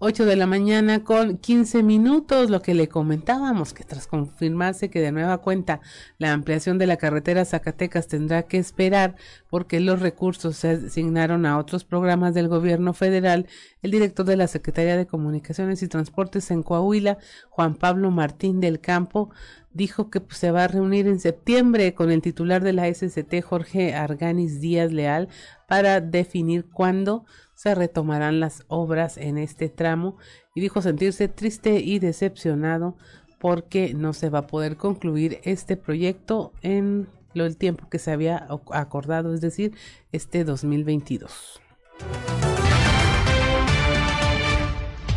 8 0.00 0.26
de 0.26 0.36
la 0.36 0.46
mañana 0.46 1.02
con 1.02 1.38
15 1.38 1.82
minutos, 1.82 2.50
lo 2.50 2.62
que 2.62 2.72
le 2.72 2.88
comentábamos, 2.88 3.74
que 3.74 3.82
tras 3.82 4.06
confirmarse 4.06 4.90
que 4.90 5.00
de 5.00 5.10
nueva 5.10 5.38
cuenta 5.38 5.80
la 6.18 6.32
ampliación 6.32 6.78
de 6.78 6.86
la 6.86 6.98
carretera 6.98 7.44
Zacatecas 7.44 8.06
tendrá 8.06 8.44
que 8.44 8.58
esperar 8.58 9.16
porque 9.50 9.80
los 9.80 9.98
recursos 9.98 10.54
se 10.56 10.70
asignaron 10.70 11.46
a 11.46 11.58
otros 11.58 11.82
programas 11.82 12.32
del 12.32 12.46
gobierno 12.46 12.92
federal, 12.92 13.48
el 13.82 13.90
director 13.90 14.24
de 14.24 14.36
la 14.36 14.46
Secretaría 14.46 14.96
de 14.96 15.08
Comunicaciones 15.08 15.82
y 15.82 15.88
Transportes 15.88 16.52
en 16.52 16.62
Coahuila, 16.62 17.18
Juan 17.50 17.74
Pablo 17.74 18.12
Martín 18.12 18.60
del 18.60 18.78
Campo, 18.78 19.30
dijo 19.72 20.10
que 20.10 20.20
pues, 20.20 20.38
se 20.38 20.52
va 20.52 20.62
a 20.62 20.68
reunir 20.68 21.08
en 21.08 21.18
septiembre 21.18 21.94
con 21.94 22.12
el 22.12 22.22
titular 22.22 22.62
de 22.62 22.72
la 22.72 22.86
SCT, 22.86 23.42
Jorge 23.42 23.94
Arganis 23.94 24.60
Díaz 24.60 24.92
Leal, 24.92 25.28
para 25.66 26.00
definir 26.00 26.66
cuándo 26.66 27.24
se 27.58 27.74
retomarán 27.74 28.38
las 28.38 28.64
obras 28.68 29.16
en 29.16 29.36
este 29.36 29.68
tramo 29.68 30.16
y 30.54 30.60
dijo 30.60 30.80
sentirse 30.80 31.26
triste 31.26 31.80
y 31.80 31.98
decepcionado 31.98 32.96
porque 33.40 33.94
no 33.94 34.12
se 34.12 34.30
va 34.30 34.40
a 34.40 34.46
poder 34.46 34.76
concluir 34.76 35.40
este 35.42 35.76
proyecto 35.76 36.52
en 36.62 37.08
lo 37.34 37.46
el 37.46 37.56
tiempo 37.56 37.88
que 37.90 37.98
se 37.98 38.12
había 38.12 38.46
acordado, 38.72 39.34
es 39.34 39.40
decir, 39.40 39.76
este 40.12 40.44
2022. 40.44 41.60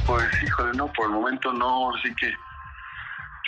Pues 0.07 0.43
híjole, 0.43 0.71
no, 0.75 0.91
por 0.93 1.05
el 1.05 1.11
momento 1.11 1.53
no, 1.53 1.95
así 1.95 2.09
que 2.15 2.33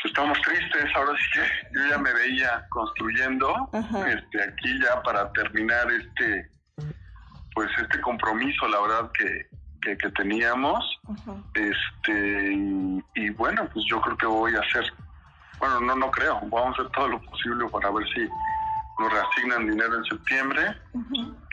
estamos 0.06 0.38
tristes, 0.44 0.86
ahora 0.96 1.18
sí 1.18 1.40
que 1.40 1.80
yo 1.80 1.90
ya 1.90 1.98
me 1.98 2.14
veía 2.14 2.64
construyendo 2.70 3.72
este 4.08 4.44
aquí 4.44 4.80
ya 4.84 5.02
para 5.02 5.32
terminar 5.32 5.88
este 5.92 6.54
pues 7.54 7.70
este 7.82 8.02
compromiso, 8.02 8.68
la 8.68 8.82
verdad 8.82 9.12
que, 9.12 9.48
que, 9.98 10.10
teníamos, 10.12 11.00
este 11.54 12.54
y, 13.16 13.30
bueno, 13.32 13.68
pues 13.74 13.86
yo 13.90 14.02
creo 14.02 14.18
que 14.18 14.26
voy 14.26 14.56
a 14.56 14.60
hacer, 14.60 14.92
bueno, 15.60 15.80
no, 15.82 15.96
no 15.96 16.12
creo, 16.12 16.40
vamos 16.44 16.78
a 16.78 16.82
hacer 16.82 16.92
todo 16.92 17.08
lo 17.10 17.22
posible 17.22 17.68
para 17.70 17.92
ver 17.92 18.06
si 18.14 18.28
nos 19.00 19.12
reasignan 19.12 19.70
dinero 19.70 19.98
en 19.98 20.06
septiembre. 20.06 20.78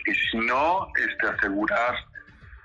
Y 0.07 0.15
si 0.15 0.39
no, 0.39 0.89
este 0.97 1.29
asegurar 1.29 1.95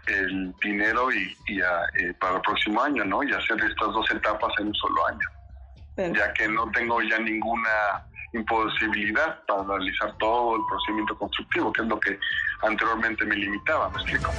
el 0.08 0.54
dinero 0.62 1.12
y, 1.12 1.36
eh, 1.50 2.14
para 2.20 2.36
el 2.36 2.42
próximo 2.42 2.82
año, 2.82 3.04
¿no? 3.04 3.24
Y 3.24 3.32
hacer 3.34 3.60
estas 3.60 3.88
dos 3.88 4.10
etapas 4.12 4.54
en 4.60 4.68
un 4.68 4.76
solo 4.76 5.08
año, 5.08 6.14
ya 6.14 6.34
que 6.34 6.48
no 6.48 6.70
tengo 6.72 7.02
ya 7.02 7.20
ninguna 7.20 8.06
imposibilidad 8.34 9.44
para 9.46 9.64
realizar 9.64 10.16
todo 10.18 10.56
el 10.56 10.62
procedimiento 10.70 11.18
constructivo, 11.18 11.72
que 11.72 11.82
es 11.82 11.88
lo 11.88 12.00
que 12.00 12.20
anteriormente 12.62 13.26
me 13.26 13.36
limitaba, 13.36 13.90
¿me 13.90 14.02
explico? 14.02 14.32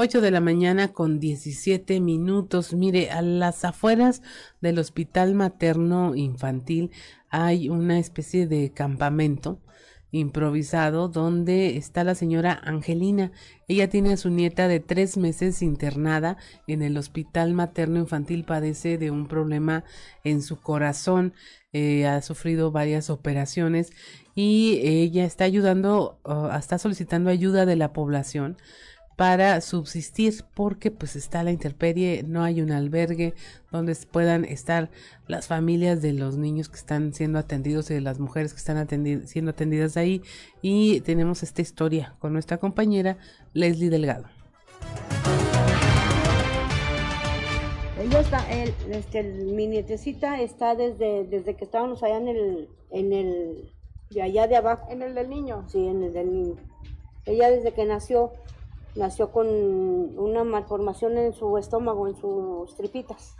Ocho 0.00 0.20
de 0.20 0.30
la 0.30 0.40
mañana 0.40 0.92
con 0.92 1.18
17 1.18 1.98
minutos. 1.98 2.72
Mire, 2.72 3.10
a 3.10 3.20
las 3.20 3.64
afueras 3.64 4.22
del 4.60 4.78
Hospital 4.78 5.34
Materno 5.34 6.14
Infantil 6.14 6.92
hay 7.30 7.68
una 7.68 7.98
especie 7.98 8.46
de 8.46 8.72
campamento 8.72 9.60
improvisado 10.10 11.08
donde 11.08 11.76
está 11.76 12.04
la 12.04 12.14
señora 12.14 12.58
Angelina. 12.64 13.32
Ella 13.66 13.88
tiene 13.88 14.12
a 14.12 14.16
su 14.16 14.30
nieta 14.30 14.68
de 14.68 14.80
tres 14.80 15.16
meses 15.16 15.62
internada 15.62 16.36
en 16.66 16.82
el 16.82 16.96
hospital 16.96 17.54
materno 17.54 17.98
infantil. 17.98 18.44
Padece 18.44 18.98
de 18.98 19.10
un 19.10 19.28
problema 19.28 19.84
en 20.24 20.42
su 20.42 20.60
corazón. 20.60 21.34
Eh, 21.72 22.06
ha 22.06 22.22
sufrido 22.22 22.70
varias 22.72 23.10
operaciones 23.10 23.90
y 24.34 24.80
ella 24.82 25.24
está 25.24 25.44
ayudando, 25.44 26.18
uh, 26.24 26.56
está 26.56 26.78
solicitando 26.78 27.28
ayuda 27.28 27.66
de 27.66 27.76
la 27.76 27.92
población 27.92 28.56
para 29.18 29.60
subsistir 29.60 30.44
porque 30.54 30.92
pues 30.92 31.16
está 31.16 31.42
la 31.42 31.50
intemperie, 31.50 32.22
no 32.22 32.44
hay 32.44 32.60
un 32.60 32.70
albergue 32.70 33.34
donde 33.72 33.96
puedan 33.96 34.44
estar 34.44 34.90
las 35.26 35.48
familias 35.48 36.00
de 36.00 36.12
los 36.12 36.36
niños 36.36 36.68
que 36.68 36.76
están 36.76 37.12
siendo 37.12 37.40
atendidos 37.40 37.90
y 37.90 37.94
de 37.94 38.00
las 38.00 38.20
mujeres 38.20 38.52
que 38.52 38.58
están 38.58 38.86
siendo 39.26 39.50
atendidas 39.50 39.96
ahí 39.96 40.22
y 40.62 41.00
tenemos 41.00 41.42
esta 41.42 41.62
historia 41.62 42.14
con 42.20 42.32
nuestra 42.32 42.58
compañera 42.58 43.18
Leslie 43.54 43.90
Delgado. 43.90 44.26
Ella 48.00 48.20
está, 48.20 48.52
el, 48.52 48.72
este, 48.92 49.24
mi 49.24 49.66
nietecita 49.66 50.40
está 50.40 50.76
desde, 50.76 51.24
desde 51.24 51.56
que 51.56 51.64
estábamos 51.64 52.04
allá 52.04 52.18
en 52.18 52.28
el, 52.28 52.68
en 52.90 53.12
el, 53.12 53.72
de 54.10 54.22
allá 54.22 54.46
de 54.46 54.54
abajo. 54.54 54.86
¿En 54.92 55.02
el 55.02 55.16
del 55.16 55.28
niño? 55.28 55.64
Sí, 55.66 55.84
en 55.84 56.04
el 56.04 56.12
del 56.12 56.32
niño. 56.32 56.54
Ella 57.26 57.50
desde 57.50 57.72
que 57.72 57.84
nació, 57.84 58.30
nació 58.94 59.30
con 59.30 59.46
una 59.48 60.44
malformación 60.44 61.18
en 61.18 61.32
su 61.32 61.56
estómago, 61.58 62.08
en 62.08 62.16
sus 62.16 62.74
tripitas. 62.76 63.36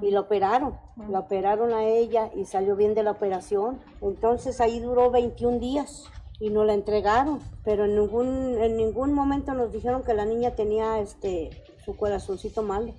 Y 0.00 0.10
la 0.10 0.20
operaron. 0.20 0.76
La 1.08 1.20
operaron 1.20 1.72
a 1.72 1.84
ella 1.84 2.30
y 2.34 2.44
salió 2.44 2.76
bien 2.76 2.94
de 2.94 3.02
la 3.02 3.12
operación. 3.12 3.80
Entonces 4.00 4.60
ahí 4.60 4.80
duró 4.80 5.10
21 5.10 5.58
días 5.58 6.04
y 6.38 6.50
no 6.50 6.64
la 6.64 6.74
entregaron. 6.74 7.40
Pero 7.64 7.84
en 7.84 7.96
ningún, 7.96 8.58
en 8.58 8.76
ningún 8.76 9.12
momento 9.12 9.54
nos 9.54 9.72
dijeron 9.72 10.02
que 10.02 10.14
la 10.14 10.24
niña 10.24 10.52
tenía 10.52 10.98
este 11.00 11.50
su 11.84 11.96
corazoncito 11.96 12.62
malo. 12.62 12.94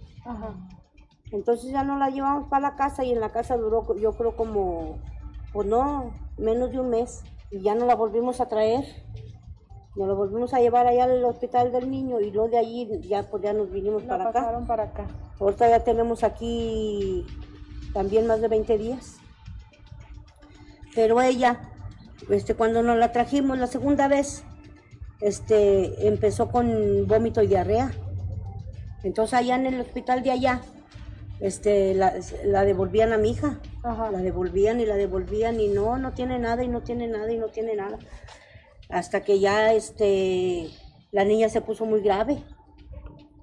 Entonces 1.31 1.71
ya 1.71 1.83
no 1.83 1.97
la 1.97 2.09
llevamos 2.09 2.49
para 2.49 2.69
la 2.69 2.75
casa 2.75 3.03
y 3.03 3.11
en 3.11 3.19
la 3.19 3.31
casa 3.31 3.55
duró 3.55 3.95
yo 3.95 4.13
creo 4.13 4.35
como, 4.35 4.97
pues 5.53 5.67
no, 5.67 6.13
menos 6.37 6.71
de 6.71 6.79
un 6.79 6.89
mes. 6.89 7.23
Y 7.51 7.61
ya 7.61 7.75
no 7.75 7.85
la 7.85 7.95
volvimos 7.95 8.39
a 8.41 8.47
traer 8.47 8.85
nos 9.95 10.07
lo 10.07 10.15
volvimos 10.15 10.53
a 10.53 10.59
llevar 10.59 10.87
allá 10.87 11.03
al 11.03 11.23
hospital 11.25 11.71
del 11.71 11.91
niño 11.91 12.21
y 12.21 12.31
luego 12.31 12.49
de 12.49 12.57
allí 12.57 12.87
ya 13.01 13.23
pues 13.23 13.43
ya 13.43 13.51
nos 13.51 13.69
vinimos 13.71 14.03
para 14.03 14.29
acá. 14.29 14.63
para 14.65 14.83
acá. 14.83 15.07
Ahorita 15.39 15.69
ya 15.69 15.83
tenemos 15.83 16.23
aquí 16.23 17.25
también 17.93 18.25
más 18.25 18.39
de 18.39 18.47
20 18.47 18.77
días. 18.77 19.17
Pero 20.95 21.21
ella, 21.21 21.59
este, 22.29 22.55
cuando 22.55 22.83
nos 22.83 22.97
la 22.97 23.11
trajimos 23.11 23.57
la 23.57 23.67
segunda 23.67 24.07
vez, 24.07 24.43
este, 25.19 26.07
empezó 26.07 26.49
con 26.49 27.05
vómito 27.07 27.41
y 27.41 27.47
diarrea. 27.47 27.91
Entonces 29.03 29.33
allá 29.33 29.55
en 29.55 29.65
el 29.65 29.81
hospital 29.81 30.23
de 30.23 30.31
allá, 30.31 30.61
este, 31.41 31.95
la, 31.95 32.13
la 32.45 32.63
devolvían 32.63 33.11
a 33.11 33.17
mi 33.17 33.31
hija. 33.31 33.59
La 33.83 34.19
devolvían 34.19 34.79
y 34.79 34.85
la 34.85 34.95
devolvían 34.95 35.59
y 35.59 35.67
no, 35.67 35.97
no 35.97 36.13
tiene 36.13 36.39
nada 36.39 36.63
y 36.63 36.69
no 36.69 36.81
tiene 36.81 37.07
nada 37.09 37.29
y 37.31 37.37
no 37.37 37.47
tiene 37.47 37.75
nada 37.75 37.97
hasta 38.91 39.23
que 39.23 39.39
ya 39.39 39.73
este, 39.73 40.69
la 41.11 41.23
niña 41.23 41.49
se 41.49 41.61
puso 41.61 41.85
muy 41.85 42.01
grave. 42.01 42.43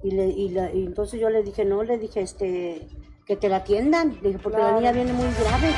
Y, 0.02 0.12
le, 0.12 0.28
y, 0.28 0.50
la, 0.50 0.72
y 0.72 0.84
entonces 0.84 1.20
yo 1.20 1.28
le 1.28 1.42
dije, 1.42 1.64
no, 1.64 1.82
le 1.82 1.98
dije, 1.98 2.20
este, 2.20 2.86
que 3.26 3.36
te 3.36 3.48
la 3.48 3.56
atiendan, 3.56 4.18
le 4.22 4.28
dije, 4.28 4.40
porque 4.42 4.58
la 4.58 4.72
niña 4.72 4.92
viene 4.92 5.12
muy 5.12 5.26
grave. 5.40 5.74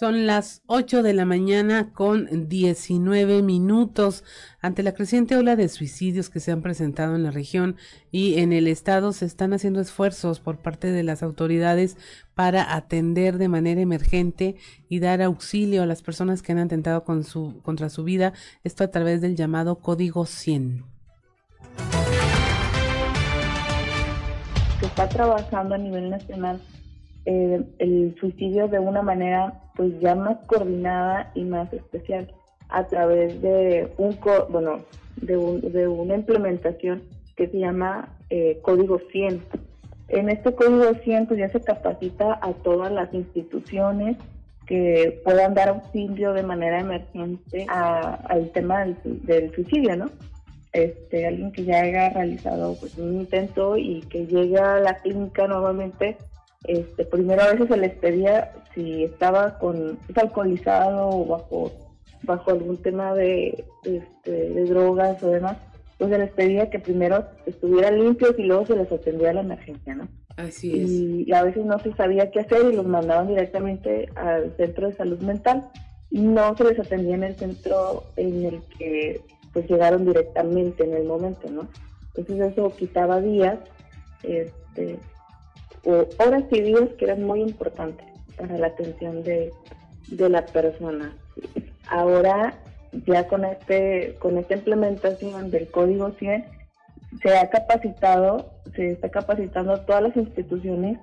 Son 0.00 0.26
las 0.26 0.62
8 0.66 1.02
de 1.02 1.12
la 1.12 1.26
mañana 1.26 1.92
con 1.92 2.48
19 2.48 3.42
minutos. 3.42 4.24
Ante 4.62 4.82
la 4.82 4.94
creciente 4.94 5.36
ola 5.36 5.56
de 5.56 5.68
suicidios 5.68 6.30
que 6.30 6.40
se 6.40 6.52
han 6.52 6.62
presentado 6.62 7.16
en 7.16 7.22
la 7.22 7.30
región 7.30 7.76
y 8.10 8.38
en 8.38 8.54
el 8.54 8.66
estado, 8.66 9.12
se 9.12 9.26
están 9.26 9.52
haciendo 9.52 9.78
esfuerzos 9.78 10.40
por 10.40 10.56
parte 10.56 10.90
de 10.90 11.02
las 11.02 11.22
autoridades 11.22 11.98
para 12.34 12.74
atender 12.76 13.36
de 13.36 13.48
manera 13.48 13.82
emergente 13.82 14.56
y 14.88 15.00
dar 15.00 15.20
auxilio 15.20 15.82
a 15.82 15.86
las 15.86 16.00
personas 16.00 16.40
que 16.40 16.52
han 16.52 16.60
atentado 16.60 17.04
contra 17.04 17.90
su 17.90 18.02
vida. 18.02 18.32
Esto 18.64 18.84
a 18.84 18.90
través 18.90 19.20
del 19.20 19.36
llamado 19.36 19.80
Código 19.80 20.24
100. 20.24 20.82
Se 24.80 24.86
está 24.86 25.06
trabajando 25.10 25.74
a 25.74 25.78
nivel 25.78 26.08
nacional 26.08 26.58
eh, 27.26 27.62
el 27.78 28.16
suicidio 28.18 28.66
de 28.68 28.78
una 28.78 29.02
manera 29.02 29.69
pues 29.80 29.98
ya 29.98 30.14
más 30.14 30.36
coordinada 30.44 31.32
y 31.34 31.42
más 31.42 31.72
especial 31.72 32.30
a 32.68 32.86
través 32.86 33.40
de 33.40 33.90
un 33.96 34.14
bueno 34.50 34.80
de, 35.16 35.36
de 35.70 35.88
una 35.88 36.16
implementación 36.16 37.02
que 37.34 37.48
se 37.48 37.60
llama 37.60 38.10
eh, 38.28 38.58
código 38.60 39.00
100 39.10 39.42
en 40.08 40.28
este 40.28 40.54
código 40.54 40.92
100 41.02 41.28
pues 41.28 41.40
ya 41.40 41.48
se 41.48 41.62
capacita 41.62 42.38
a 42.42 42.52
todas 42.52 42.92
las 42.92 43.14
instituciones 43.14 44.18
que 44.66 45.18
puedan 45.24 45.54
dar 45.54 45.70
auxilio 45.70 46.34
de 46.34 46.42
manera 46.42 46.80
emergente 46.80 47.64
al 47.70 48.50
tema 48.50 48.84
del, 48.84 49.50
suicidio 49.54 49.96
no 49.96 50.10
este 50.74 51.26
alguien 51.26 51.52
que 51.52 51.64
ya 51.64 51.80
haya 51.80 52.10
realizado 52.10 52.76
pues 52.78 52.98
un 52.98 53.20
intento 53.20 53.78
y 53.78 54.02
que 54.10 54.26
llega 54.26 54.74
a 54.74 54.80
la 54.80 54.96
clínica 54.96 55.46
nuevamente 55.46 56.18
este, 56.64 57.04
primero 57.04 57.42
a 57.42 57.52
veces 57.52 57.68
se 57.68 57.76
les 57.76 57.94
pedía 57.94 58.52
si 58.74 59.04
estaba 59.04 59.58
con 59.58 59.98
alcoholizado 60.14 61.08
o 61.08 61.26
bajo 61.26 61.72
bajo 62.22 62.50
algún 62.50 62.76
tema 62.78 63.14
de, 63.14 63.64
este, 63.84 64.30
de 64.30 64.64
drogas 64.66 65.22
o 65.22 65.28
demás, 65.28 65.56
pues 65.98 66.10
se 66.10 66.18
les 66.18 66.30
pedía 66.30 66.70
que 66.70 66.78
primero 66.78 67.24
estuvieran 67.46 67.98
limpios 67.98 68.38
y 68.38 68.44
luego 68.44 68.66
se 68.66 68.76
les 68.76 68.90
atendía 68.90 69.30
a 69.30 69.34
la 69.34 69.40
emergencia, 69.40 69.94
¿no? 69.94 70.08
Así 70.36 70.80
es. 70.80 70.90
Y, 70.90 71.32
a 71.32 71.42
veces 71.42 71.64
no 71.64 71.78
se 71.78 71.92
sabía 71.94 72.30
qué 72.30 72.40
hacer 72.40 72.72
y 72.72 72.76
los 72.76 72.86
mandaban 72.86 73.28
directamente 73.28 74.08
al 74.16 74.54
centro 74.56 74.88
de 74.88 74.96
salud 74.96 75.20
mental 75.20 75.70
y 76.10 76.20
no 76.20 76.56
se 76.56 76.64
les 76.64 76.78
atendía 76.78 77.14
en 77.16 77.24
el 77.24 77.36
centro 77.36 78.04
en 78.16 78.44
el 78.44 78.62
que 78.78 79.20
pues 79.52 79.68
llegaron 79.68 80.06
directamente 80.06 80.84
en 80.84 80.94
el 80.94 81.04
momento, 81.04 81.50
¿no? 81.50 81.68
Entonces 82.14 82.52
eso 82.52 82.72
quitaba 82.76 83.20
días, 83.20 83.58
este, 84.22 84.98
o 85.84 86.06
horas 86.18 86.44
y 86.50 86.60
días 86.60 86.88
que 86.98 87.04
eran 87.04 87.24
muy 87.24 87.40
importantes 87.42 88.06
para 88.36 88.58
la 88.58 88.68
atención 88.68 89.22
de, 89.22 89.52
la 90.10 90.44
persona. 90.46 91.16
Ahora, 91.88 92.54
ya 93.06 93.26
con 93.28 93.44
este 93.44 94.16
con 94.18 94.38
esta 94.38 94.54
implementación 94.54 95.50
del 95.50 95.70
Código 95.70 96.10
100, 96.12 96.44
se 97.22 97.36
ha 97.36 97.48
capacitado, 97.50 98.50
se 98.74 98.92
está 98.92 99.08
capacitando 99.08 99.80
todas 99.82 100.02
las 100.02 100.16
instituciones 100.16 100.98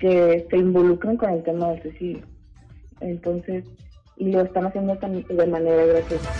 que 0.00 0.46
se 0.50 0.56
involucran 0.56 1.16
con 1.16 1.30
el 1.30 1.42
tema 1.42 1.70
del 1.70 1.82
suicidio. 1.82 2.26
Entonces, 3.00 3.64
y 4.16 4.30
lo 4.30 4.42
están 4.42 4.66
haciendo 4.66 4.94
de 4.94 5.46
manera 5.46 5.86
gratuita. 5.86 6.30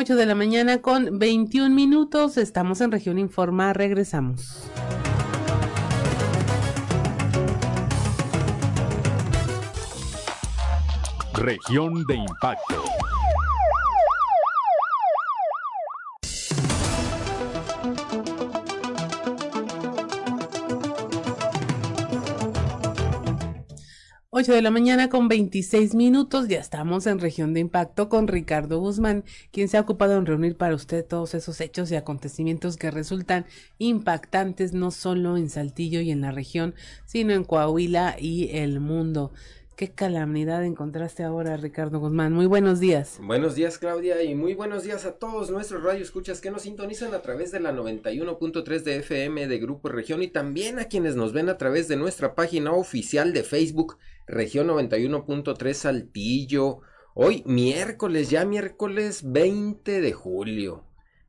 8 0.00 0.16
de 0.16 0.24
la 0.24 0.34
mañana 0.34 0.80
con 0.80 1.18
21 1.18 1.74
minutos. 1.74 2.38
Estamos 2.38 2.80
en 2.80 2.90
Región 2.90 3.18
Informa. 3.18 3.74
Regresamos. 3.74 4.64
Región 11.34 12.02
de 12.06 12.14
Impacto. 12.14 12.82
8 24.40 24.54
de 24.54 24.62
la 24.62 24.70
mañana 24.70 25.10
con 25.10 25.28
26 25.28 25.94
minutos, 25.94 26.48
ya 26.48 26.60
estamos 26.60 27.06
en 27.06 27.18
región 27.18 27.52
de 27.52 27.60
impacto 27.60 28.08
con 28.08 28.26
Ricardo 28.26 28.78
Guzmán, 28.78 29.22
quien 29.52 29.68
se 29.68 29.76
ha 29.76 29.82
ocupado 29.82 30.16
en 30.16 30.24
reunir 30.24 30.56
para 30.56 30.74
usted 30.74 31.04
todos 31.04 31.34
esos 31.34 31.60
hechos 31.60 31.90
y 31.90 31.96
acontecimientos 31.96 32.78
que 32.78 32.90
resultan 32.90 33.44
impactantes 33.76 34.72
no 34.72 34.92
solo 34.92 35.36
en 35.36 35.50
Saltillo 35.50 36.00
y 36.00 36.10
en 36.10 36.22
la 36.22 36.32
región, 36.32 36.74
sino 37.04 37.34
en 37.34 37.44
Coahuila 37.44 38.16
y 38.18 38.48
el 38.56 38.80
mundo. 38.80 39.30
Qué 39.80 39.90
calamidad 39.90 40.64
encontraste 40.64 41.22
ahora, 41.22 41.58
Ricardo 41.58 42.00
Guzmán. 42.00 42.32
Muy 42.32 42.44
buenos 42.44 42.80
días. 42.80 43.18
Buenos 43.22 43.54
días, 43.54 43.76
Claudia, 43.76 44.22
y 44.22 44.34
muy 44.34 44.54
buenos 44.54 44.84
días 44.84 45.04
a 45.04 45.12
todos 45.12 45.50
nuestros 45.50 45.82
radioescuchas 45.82 46.40
que 46.40 46.50
nos 46.50 46.62
sintonizan 46.62 47.12
a 47.12 47.20
través 47.20 47.50
de 47.50 47.60
la 47.60 47.72
91.3 47.72 48.82
de 48.84 48.96
FM 48.96 49.48
de 49.48 49.58
Grupo 49.58 49.88
Región 49.88 50.22
y 50.22 50.28
también 50.28 50.78
a 50.78 50.84
quienes 50.84 51.16
nos 51.16 51.32
ven 51.34 51.50
a 51.50 51.58
través 51.58 51.88
de 51.88 51.96
nuestra 51.96 52.34
página 52.34 52.72
oficial 52.72 53.32
de 53.32 53.42
Facebook, 53.42 53.96
Región 54.30 54.68
91.3 54.68 55.72
Saltillo. 55.72 56.82
Hoy 57.14 57.42
miércoles, 57.46 58.30
ya 58.30 58.44
miércoles 58.44 59.22
20 59.24 60.00
de 60.00 60.12
julio. 60.12 60.84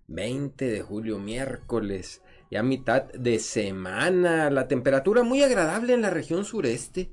20 0.08 0.70
de 0.70 0.82
julio, 0.84 1.18
miércoles, 1.18 2.22
ya 2.52 2.62
mitad 2.62 3.12
de 3.14 3.40
semana. 3.40 4.52
La 4.52 4.68
temperatura 4.68 5.24
muy 5.24 5.42
agradable 5.42 5.96
en 5.96 6.04
la 6.04 6.12
región 6.12 6.46
sureste. 6.46 7.12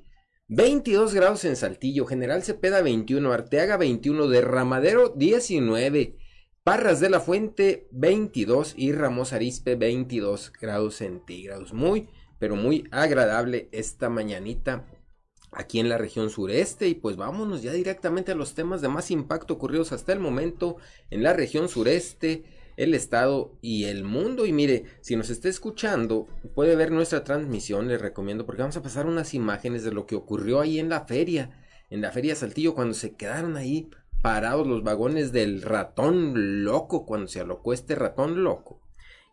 22 0.49 1.15
grados 1.15 1.47
en 1.47 1.57
Saltillo, 1.57 2.05
General 2.05 2.43
Cepeda 2.43 2.83
21, 2.83 3.33
Arteaga 3.33 3.79
21, 3.79 4.29
Derramadero 4.29 5.15
19, 5.17 6.17
Parras 6.65 7.01
de 7.01 7.09
la 7.09 7.21
Fuente 7.21 7.89
22 7.93 8.75
y 8.77 8.93
Ramos 8.93 9.33
Arispe 9.33 9.75
22 9.75 10.53
grados 10.53 10.97
centígrados. 10.97 11.73
Muy, 11.73 12.11
pero 12.39 12.57
muy 12.57 12.85
agradable 12.91 13.71
esta 13.73 14.11
mañanita 14.11 14.87
aquí 15.51 15.81
en 15.81 15.89
la 15.89 15.99
región 15.99 16.31
sureste 16.31 16.89
y 16.89 16.95
pues 16.95 17.17
vámonos 17.17 17.63
ya 17.63 17.73
directamente 17.73 18.33
a 18.33 18.35
los 18.35 18.55
temas 18.55 18.81
de 18.81 18.89
más 18.89 19.11
impacto 19.11 19.55
ocurridos 19.55 19.93
hasta 19.93 20.13
el 20.13 20.21
momento 20.21 20.77
en 21.11 21.23
la 21.23 21.33
región 21.33 21.69
sureste 21.69 22.45
el 22.79 22.95
estado 22.95 23.53
y 23.61 23.85
el 23.85 24.05
mundo. 24.05 24.47
Y 24.47 24.53
mire, 24.53 24.85
si 25.01 25.17
nos 25.17 25.31
está 25.31 25.49
escuchando, 25.49 26.29
puede 26.55 26.77
ver 26.77 26.93
nuestra 26.93 27.25
transmisión, 27.25 27.89
les 27.89 28.01
recomiendo, 28.01 28.47
porque 28.47 28.63
vamos 28.63 28.77
a 28.77 28.83
pasar 28.83 29.07
unas 29.07 29.35
imágenes 29.35 29.83
de 29.83 29.93
lo 29.93 30.07
que 30.07 30.15
ocurrió 30.15 30.61
ahí 30.61 30.79
en 30.79 30.89
la 30.89 31.05
feria, 31.05 31.51
en 31.91 32.01
la 32.01 32.13
feria 32.13 32.37
Saltillo, 32.37 32.75
cuando 32.75 32.95
se 32.95 33.17
quedaron 33.17 33.57
ahí 33.57 33.91
parados 34.23 34.67
los 34.67 34.83
vagones 34.83 35.33
del 35.33 35.63
ratón 35.63 36.65
loco, 36.65 37.05
cuando 37.05 37.27
se 37.27 37.41
alocó 37.41 37.73
este 37.73 37.97
ratón 37.97 38.45
loco. 38.45 38.81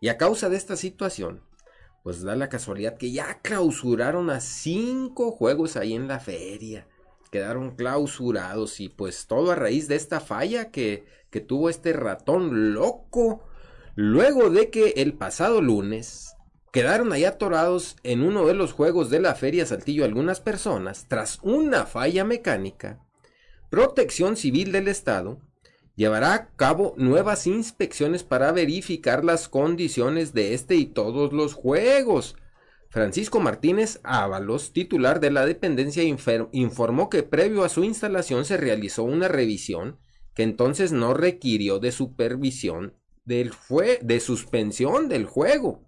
Y 0.00 0.08
a 0.08 0.18
causa 0.18 0.48
de 0.48 0.56
esta 0.56 0.76
situación, 0.76 1.42
pues 2.06 2.22
da 2.22 2.36
la 2.36 2.48
casualidad 2.48 2.96
que 2.96 3.10
ya 3.10 3.40
clausuraron 3.42 4.30
a 4.30 4.38
cinco 4.38 5.32
juegos 5.32 5.76
ahí 5.76 5.92
en 5.92 6.06
la 6.06 6.20
feria. 6.20 6.86
Quedaron 7.32 7.74
clausurados 7.74 8.78
y 8.78 8.88
pues 8.88 9.26
todo 9.26 9.50
a 9.50 9.56
raíz 9.56 9.88
de 9.88 9.96
esta 9.96 10.20
falla 10.20 10.70
que 10.70 11.04
que 11.30 11.40
tuvo 11.40 11.68
este 11.68 11.92
ratón 11.92 12.74
loco 12.74 13.42
luego 13.96 14.50
de 14.50 14.70
que 14.70 14.90
el 14.98 15.14
pasado 15.14 15.60
lunes 15.60 16.36
quedaron 16.70 17.12
ahí 17.12 17.24
atorados 17.24 17.96
en 18.04 18.22
uno 18.22 18.46
de 18.46 18.54
los 18.54 18.72
juegos 18.72 19.10
de 19.10 19.18
la 19.18 19.34
Feria 19.34 19.66
Saltillo 19.66 20.04
algunas 20.04 20.38
personas 20.38 21.06
tras 21.08 21.40
una 21.42 21.86
falla 21.86 22.22
mecánica. 22.22 23.00
Protección 23.68 24.36
Civil 24.36 24.70
del 24.70 24.86
Estado 24.86 25.40
llevará 25.96 26.34
a 26.34 26.48
cabo 26.54 26.94
nuevas 26.96 27.46
inspecciones 27.46 28.22
para 28.22 28.52
verificar 28.52 29.24
las 29.24 29.48
condiciones 29.48 30.32
de 30.32 30.54
este 30.54 30.76
y 30.76 30.86
todos 30.86 31.32
los 31.32 31.54
juegos. 31.54 32.36
Francisco 32.88 33.40
Martínez 33.40 34.00
Ábalos, 34.04 34.72
titular 34.72 35.20
de 35.20 35.30
la 35.30 35.44
dependencia, 35.44 36.04
informó 36.04 37.10
que 37.10 37.22
previo 37.22 37.64
a 37.64 37.68
su 37.68 37.82
instalación 37.82 38.44
se 38.44 38.56
realizó 38.56 39.02
una 39.02 39.28
revisión 39.28 39.98
que 40.34 40.42
entonces 40.42 40.92
no 40.92 41.14
requirió 41.14 41.78
de 41.78 41.92
supervisión 41.92 42.94
del 43.24 43.52
fue 43.52 43.98
de 44.02 44.20
suspensión 44.20 45.08
del 45.08 45.26
juego. 45.26 45.82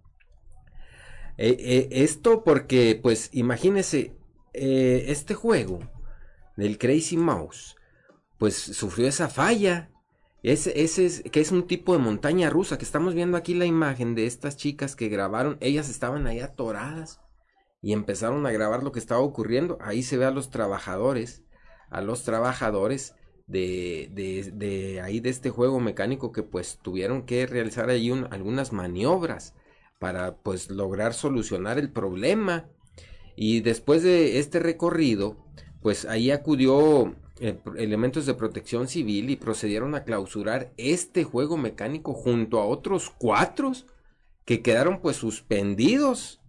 Eh, 1.39 1.57
eh, 1.61 1.89
esto 1.93 2.43
porque, 2.43 2.99
pues, 3.01 3.31
imagínese, 3.33 4.17
eh, 4.55 5.05
este 5.09 5.35
juego 5.35 5.79
del 6.57 6.79
Crazy 6.79 7.17
Mouse, 7.17 7.77
pues 8.39 8.57
sufrió 8.57 9.07
esa 9.07 9.29
falla. 9.29 9.91
Ese, 10.43 10.83
ese 10.83 11.07
es, 11.07 11.23
que 11.23 11.41
es 11.41 11.51
un 11.51 11.67
tipo 11.67 11.93
de 11.93 11.99
montaña 11.99 12.49
rusa, 12.51 12.79
que 12.79 12.85
estamos 12.85 13.15
viendo 13.15 13.37
aquí 13.37 13.55
la 13.55 13.67
imagen 13.67 14.15
de 14.15 14.27
estas 14.27 14.57
chicas 14.57 14.95
que 14.95 15.09
grabaron, 15.09 15.57
ellas 15.61 15.89
estaban 15.89 16.27
ahí 16.27 16.41
atoradas 16.41 17.21
y 17.83 17.93
empezaron 17.93 18.47
a 18.47 18.53
grabar 18.53 18.83
lo 18.83 18.93
que 18.93 19.01
estaba 19.01 19.21
ocurriendo. 19.21 19.79
Ahí 19.81 20.03
se 20.03 20.17
ve 20.17 20.25
a 20.25 20.31
los 20.31 20.51
trabajadores, 20.51 21.43
a 21.91 22.01
los 22.03 22.23
trabajadores 22.23 23.15
de, 23.47 24.11
de, 24.13 24.53
de 24.53 25.01
ahí 25.01 25.21
de 25.21 25.31
este 25.31 25.51
juego 25.51 25.81
mecánico 25.81 26.33
que 26.33 26.43
pues 26.43 26.79
tuvieron 26.83 27.23
que 27.23 27.47
realizar 27.47 27.89
ahí 27.89 28.11
algunas 28.31 28.73
maniobras 28.73 29.55
para 29.99 30.37
pues 30.37 30.71
lograr 30.71 31.15
solucionar 31.15 31.79
el 31.79 31.91
problema. 31.91 32.69
Y 33.37 33.61
después 33.61 34.03
de 34.03 34.39
este 34.39 34.59
recorrido, 34.59 35.37
pues 35.81 36.05
ahí 36.05 36.31
acudió 36.31 37.15
elementos 37.41 38.27
de 38.27 38.35
protección 38.35 38.89
civil 38.89 39.31
y 39.31 39.37
procedieron 39.37 39.95
a 39.95 40.05
clausurar 40.05 40.73
este 40.77 41.25
juego 41.25 41.57
mecánico 41.57 42.13
junto 42.13 42.61
a 42.61 42.67
otros 42.67 43.11
cuatro 43.19 43.73
que 44.45 44.63
quedaron 44.63 45.01
pues 45.01 45.17
suspendidos 45.17 46.41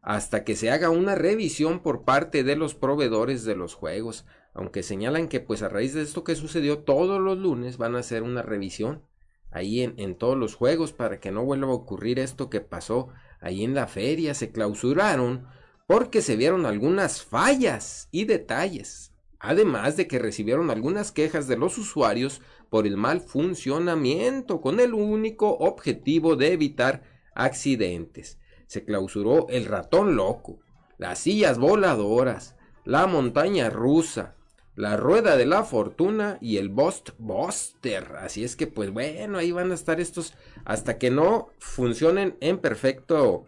hasta 0.00 0.44
que 0.44 0.56
se 0.56 0.70
haga 0.70 0.90
una 0.90 1.14
revisión 1.14 1.80
por 1.80 2.04
parte 2.04 2.44
de 2.44 2.56
los 2.56 2.74
proveedores 2.74 3.44
de 3.44 3.54
los 3.54 3.74
juegos, 3.74 4.26
aunque 4.52 4.82
señalan 4.82 5.28
que 5.28 5.40
pues 5.40 5.62
a 5.62 5.68
raíz 5.68 5.94
de 5.94 6.02
esto 6.02 6.24
que 6.24 6.34
sucedió 6.34 6.80
todos 6.80 7.20
los 7.20 7.38
lunes 7.38 7.78
van 7.78 7.94
a 7.94 8.00
hacer 8.00 8.22
una 8.22 8.42
revisión 8.42 9.02
ahí 9.50 9.82
en, 9.82 9.94
en 9.98 10.16
todos 10.16 10.36
los 10.36 10.54
juegos 10.54 10.92
para 10.92 11.20
que 11.20 11.30
no 11.30 11.44
vuelva 11.44 11.68
a 11.68 11.74
ocurrir 11.74 12.18
esto 12.18 12.50
que 12.50 12.60
pasó 12.60 13.08
ahí 13.40 13.64
en 13.64 13.74
la 13.74 13.86
feria, 13.86 14.34
se 14.34 14.50
clausuraron 14.50 15.46
porque 15.86 16.22
se 16.22 16.36
vieron 16.36 16.64
algunas 16.64 17.22
fallas 17.22 18.08
y 18.10 18.24
detalles, 18.24 19.11
además 19.42 19.98
de 19.98 20.08
que 20.08 20.18
recibieron 20.18 20.70
algunas 20.70 21.12
quejas 21.12 21.48
de 21.48 21.58
los 21.58 21.76
usuarios 21.76 22.40
por 22.70 22.86
el 22.86 22.96
mal 22.96 23.20
funcionamiento 23.20 24.62
con 24.62 24.80
el 24.80 24.94
único 24.94 25.50
objetivo 25.58 26.36
de 26.36 26.52
evitar 26.54 27.02
accidentes 27.34 28.38
se 28.72 28.86
clausuró 28.86 29.48
el 29.50 29.66
ratón 29.66 30.16
loco, 30.16 30.60
las 30.96 31.18
sillas 31.18 31.58
voladoras, 31.58 32.56
la 32.86 33.06
montaña 33.06 33.68
rusa, 33.68 34.34
la 34.76 34.96
rueda 34.96 35.36
de 35.36 35.44
la 35.44 35.62
fortuna 35.64 36.38
y 36.40 36.56
el 36.56 36.70
Bust 36.70 37.10
Buster. 37.18 38.16
Así 38.16 38.44
es 38.44 38.56
que, 38.56 38.66
pues 38.66 38.90
bueno, 38.90 39.36
ahí 39.36 39.52
van 39.52 39.72
a 39.72 39.74
estar 39.74 40.00
estos 40.00 40.32
hasta 40.64 40.96
que 40.96 41.10
no 41.10 41.50
funcionen 41.58 42.38
en 42.40 42.56
perfecto 42.56 43.44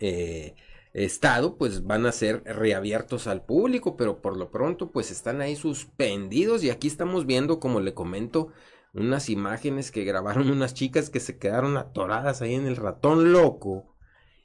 eh, 0.00 0.54
estado, 0.96 1.58
pues 1.58 1.84
van 1.84 2.06
a 2.06 2.12
ser 2.12 2.42
reabiertos 2.44 3.26
al 3.26 3.44
público, 3.44 3.96
pero 3.98 4.22
por 4.22 4.36
lo 4.36 4.50
pronto, 4.50 4.90
pues 4.90 5.10
están 5.10 5.42
ahí 5.42 5.54
suspendidos. 5.54 6.64
Y 6.64 6.70
aquí 6.70 6.88
estamos 6.88 7.26
viendo, 7.26 7.60
como 7.60 7.80
le 7.80 7.92
comento, 7.92 8.48
unas 8.94 9.28
imágenes 9.28 9.90
que 9.90 10.04
grabaron 10.04 10.50
unas 10.50 10.72
chicas 10.72 11.10
que 11.10 11.20
se 11.20 11.38
quedaron 11.38 11.76
atoradas 11.76 12.40
ahí 12.40 12.54
en 12.54 12.66
el 12.66 12.76
ratón 12.76 13.32
loco 13.32 13.94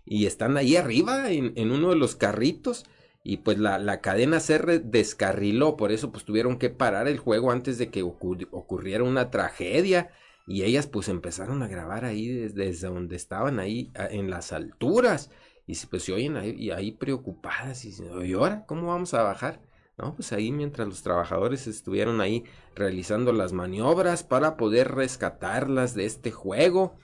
y 0.06 0.26
están 0.26 0.58
ahí 0.58 0.76
arriba 0.76 1.32
en, 1.32 1.72
uno 1.72 1.90
de 1.92 1.96
los 1.96 2.16
carritos. 2.16 2.86
Y 3.24 3.38
pues 3.38 3.60
la, 3.60 4.02
cadena 4.02 4.40
se 4.40 4.58
descarriló, 4.80 5.78
por 5.78 5.92
eso 5.92 6.12
pues 6.12 6.26
tuvieron 6.26 6.58
que 6.58 6.72
parar 6.72 7.08
el 7.08 7.20
juego 7.20 7.52
antes 7.52 7.78
de 7.78 7.90
que 7.90 8.02
ocurriera 8.02 9.04
una 9.04 9.30
tragedia. 9.30 10.10
Y 10.48 10.64
ellas 10.64 10.88
pues 10.88 11.08
empezaron 11.08 11.62
a 11.62 11.68
grabar 11.68 12.04
ahí 12.04 12.28
desde, 12.28 12.88
donde 12.88 13.16
estaban 13.16 13.60
ahí 13.60 13.92
en 13.96 14.30
las 14.30 14.52
alturas 14.52 15.30
y 15.72 15.86
pues 15.88 16.04
se 16.04 16.12
oyen 16.12 16.36
ahí, 16.36 16.70
ahí 16.72 16.92
preocupadas 16.92 17.86
y 17.86 17.90
dicen, 17.90 18.10
¿y 18.26 18.34
ahora 18.34 18.66
cómo 18.66 18.88
vamos 18.88 19.14
a 19.14 19.24
bajar? 19.24 19.62
No, 19.98 20.14
pues 20.16 20.34
ahí 20.34 20.52
mientras 20.52 20.86
los 20.86 21.02
trabajadores 21.02 21.66
estuvieron 21.68 22.20
ahí 22.20 22.44
realizando 22.76 23.32
las 23.32 23.54
maniobras 23.54 24.24
para 24.24 24.58
poder 24.58 24.92
rescatarlas 24.92 25.94
de 25.94 26.06
este 26.06 26.32
juego 26.32 26.96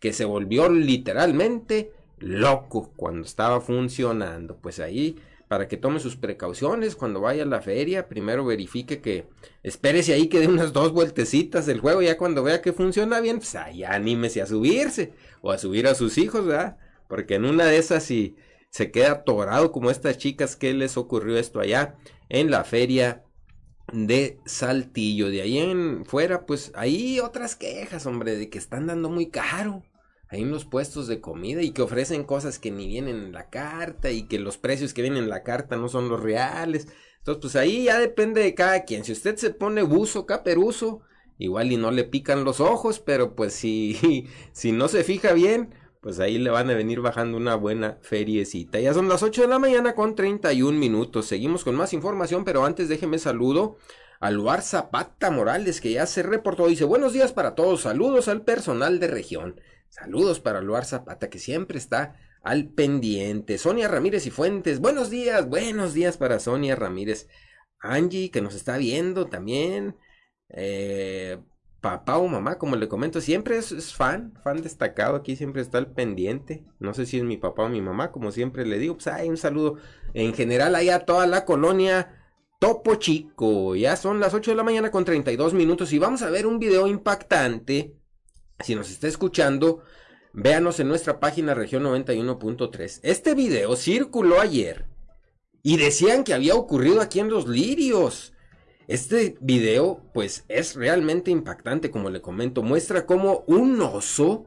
que 0.00 0.14
se 0.14 0.24
volvió 0.24 0.70
literalmente 0.70 1.92
loco 2.18 2.92
cuando 2.96 3.26
estaba 3.26 3.60
funcionando. 3.60 4.56
Pues 4.56 4.80
ahí, 4.80 5.16
para 5.48 5.68
que 5.68 5.76
tome 5.76 6.00
sus 6.00 6.16
precauciones 6.16 6.96
cuando 6.96 7.20
vaya 7.20 7.42
a 7.42 7.46
la 7.46 7.60
feria, 7.60 8.08
primero 8.08 8.46
verifique 8.46 9.02
que, 9.02 9.26
espérese 9.62 10.14
ahí 10.14 10.28
que 10.28 10.40
dé 10.40 10.48
unas 10.48 10.72
dos 10.72 10.92
vueltecitas 10.92 11.66
del 11.66 11.80
juego, 11.80 12.00
ya 12.00 12.16
cuando 12.16 12.42
vea 12.42 12.62
que 12.62 12.72
funciona 12.72 13.20
bien, 13.20 13.38
pues 13.38 13.54
ahí 13.54 13.84
anímese 13.84 14.40
a 14.40 14.46
subirse 14.46 15.12
o 15.42 15.50
a 15.50 15.58
subir 15.58 15.86
a 15.86 15.94
sus 15.94 16.16
hijos, 16.16 16.46
¿verdad? 16.46 16.78
Porque 17.08 17.34
en 17.34 17.44
una 17.44 17.66
de 17.66 17.78
esas 17.78 18.04
si 18.04 18.36
se 18.70 18.90
queda 18.90 19.12
atorado 19.12 19.70
como 19.72 19.90
estas 19.90 20.18
chicas 20.18 20.56
que 20.56 20.74
les 20.74 20.96
ocurrió 20.96 21.36
esto 21.36 21.60
allá 21.60 21.96
en 22.28 22.50
la 22.50 22.64
feria 22.64 23.24
de 23.92 24.38
Saltillo. 24.46 25.30
De 25.30 25.42
ahí 25.42 25.58
en 25.58 26.04
fuera, 26.04 26.46
pues 26.46 26.72
ahí 26.74 27.20
otras 27.20 27.56
quejas, 27.56 28.06
hombre, 28.06 28.36
de 28.36 28.50
que 28.50 28.58
están 28.58 28.86
dando 28.86 29.10
muy 29.10 29.28
caro 29.28 29.84
hay 30.34 30.42
unos 30.42 30.64
puestos 30.64 31.06
de 31.06 31.20
comida 31.20 31.62
y 31.62 31.70
que 31.70 31.82
ofrecen 31.82 32.24
cosas 32.24 32.58
que 32.58 32.72
ni 32.72 32.88
vienen 32.88 33.16
en 33.16 33.32
la 33.32 33.50
carta 33.50 34.10
y 34.10 34.24
que 34.24 34.40
los 34.40 34.58
precios 34.58 34.92
que 34.92 35.02
vienen 35.02 35.24
en 35.24 35.28
la 35.28 35.44
carta 35.44 35.76
no 35.76 35.88
son 35.88 36.08
los 36.08 36.20
reales. 36.20 36.88
Entonces, 37.18 37.40
pues 37.40 37.56
ahí 37.56 37.84
ya 37.84 38.00
depende 38.00 38.42
de 38.42 38.54
cada 38.54 38.84
quien. 38.84 39.04
Si 39.04 39.12
usted 39.12 39.36
se 39.36 39.50
pone 39.50 39.82
buzo, 39.82 40.26
caperuso, 40.26 41.02
igual 41.38 41.70
y 41.70 41.76
no 41.76 41.92
le 41.92 42.02
pican 42.02 42.42
los 42.42 42.60
ojos, 42.60 42.98
pero 42.98 43.36
pues 43.36 43.52
si, 43.52 44.26
si 44.52 44.72
no 44.72 44.88
se 44.88 45.04
fija 45.04 45.32
bien, 45.34 45.72
pues 46.04 46.20
ahí 46.20 46.36
le 46.36 46.50
van 46.50 46.68
a 46.68 46.74
venir 46.74 47.00
bajando 47.00 47.38
una 47.38 47.54
buena 47.54 47.96
feriecita. 48.02 48.78
Ya 48.78 48.92
son 48.92 49.08
las 49.08 49.22
8 49.22 49.40
de 49.40 49.48
la 49.48 49.58
mañana 49.58 49.94
con 49.94 50.14
31 50.14 50.78
minutos. 50.78 51.24
Seguimos 51.24 51.64
con 51.64 51.76
más 51.76 51.94
información, 51.94 52.44
pero 52.44 52.66
antes 52.66 52.90
déjeme 52.90 53.18
saludo 53.18 53.78
al 54.20 54.34
lugar 54.34 54.60
Zapata 54.60 55.30
Morales, 55.30 55.80
que 55.80 55.92
ya 55.92 56.04
se 56.04 56.22
reportó. 56.22 56.66
Dice, 56.66 56.84
buenos 56.84 57.14
días 57.14 57.32
para 57.32 57.54
todos, 57.54 57.80
saludos 57.80 58.28
al 58.28 58.42
personal 58.42 59.00
de 59.00 59.06
región. 59.06 59.58
Saludos 59.88 60.40
para 60.40 60.60
Luar 60.60 60.84
Zapata, 60.84 61.30
que 61.30 61.38
siempre 61.38 61.78
está 61.78 62.16
al 62.42 62.68
pendiente. 62.68 63.56
Sonia 63.56 63.88
Ramírez 63.88 64.26
y 64.26 64.30
Fuentes, 64.30 64.80
buenos 64.80 65.08
días, 65.08 65.48
buenos 65.48 65.94
días 65.94 66.18
para 66.18 66.38
Sonia 66.38 66.76
Ramírez. 66.76 67.28
Angie, 67.78 68.30
que 68.30 68.42
nos 68.42 68.54
está 68.54 68.76
viendo 68.76 69.28
también. 69.28 69.96
Eh, 70.50 71.38
papá 71.84 72.16
o 72.16 72.26
mamá, 72.26 72.56
como 72.56 72.76
le 72.76 72.88
comento, 72.88 73.20
siempre 73.20 73.58
es, 73.58 73.92
fan, 73.92 74.32
fan 74.42 74.62
destacado, 74.62 75.16
aquí 75.16 75.36
siempre 75.36 75.60
está 75.60 75.76
al 75.76 75.92
pendiente. 75.92 76.64
No 76.78 76.94
sé 76.94 77.04
si 77.04 77.18
es 77.18 77.24
mi 77.24 77.36
papá 77.36 77.64
o 77.64 77.68
mi 77.68 77.82
mamá, 77.82 78.10
como 78.10 78.32
siempre 78.32 78.64
le 78.64 78.78
digo, 78.78 78.96
pues 78.96 79.06
un 79.28 79.36
saludo 79.36 79.76
en 80.14 80.32
general 80.32 80.74
ahí 80.76 80.88
a 80.88 81.00
toda 81.00 81.26
la 81.26 81.44
colonia 81.44 82.24
Topo 82.58 82.94
Chico. 82.94 83.76
Ya 83.76 83.96
son 83.96 84.18
las 84.18 84.32
8 84.32 84.52
de 84.52 84.56
la 84.56 84.62
mañana 84.62 84.90
con 84.90 85.04
32 85.04 85.52
minutos 85.52 85.92
y 85.92 85.98
vamos 85.98 86.22
a 86.22 86.30
ver 86.30 86.46
un 86.46 86.58
video 86.58 86.86
impactante 86.86 87.98
si 88.60 88.74
nos 88.74 88.90
está 88.90 89.08
escuchando, 89.08 89.82
véanos 90.32 90.80
en 90.80 90.88
nuestra 90.88 91.20
página 91.20 91.54
región 91.54 91.82
91.3. 91.82 93.00
Este 93.02 93.34
video 93.34 93.76
circuló 93.76 94.40
ayer 94.40 94.86
y 95.62 95.76
decían 95.76 96.24
que 96.24 96.34
había 96.34 96.54
ocurrido 96.54 97.00
aquí 97.00 97.20
en 97.20 97.28
Los 97.28 97.48
Lirios. 97.48 98.33
Este 98.86 99.36
video, 99.40 100.02
pues, 100.12 100.44
es 100.48 100.74
realmente 100.74 101.30
impactante, 101.30 101.90
como 101.90 102.10
le 102.10 102.20
comento. 102.20 102.62
Muestra 102.62 103.06
cómo 103.06 103.44
un 103.46 103.80
oso 103.80 104.46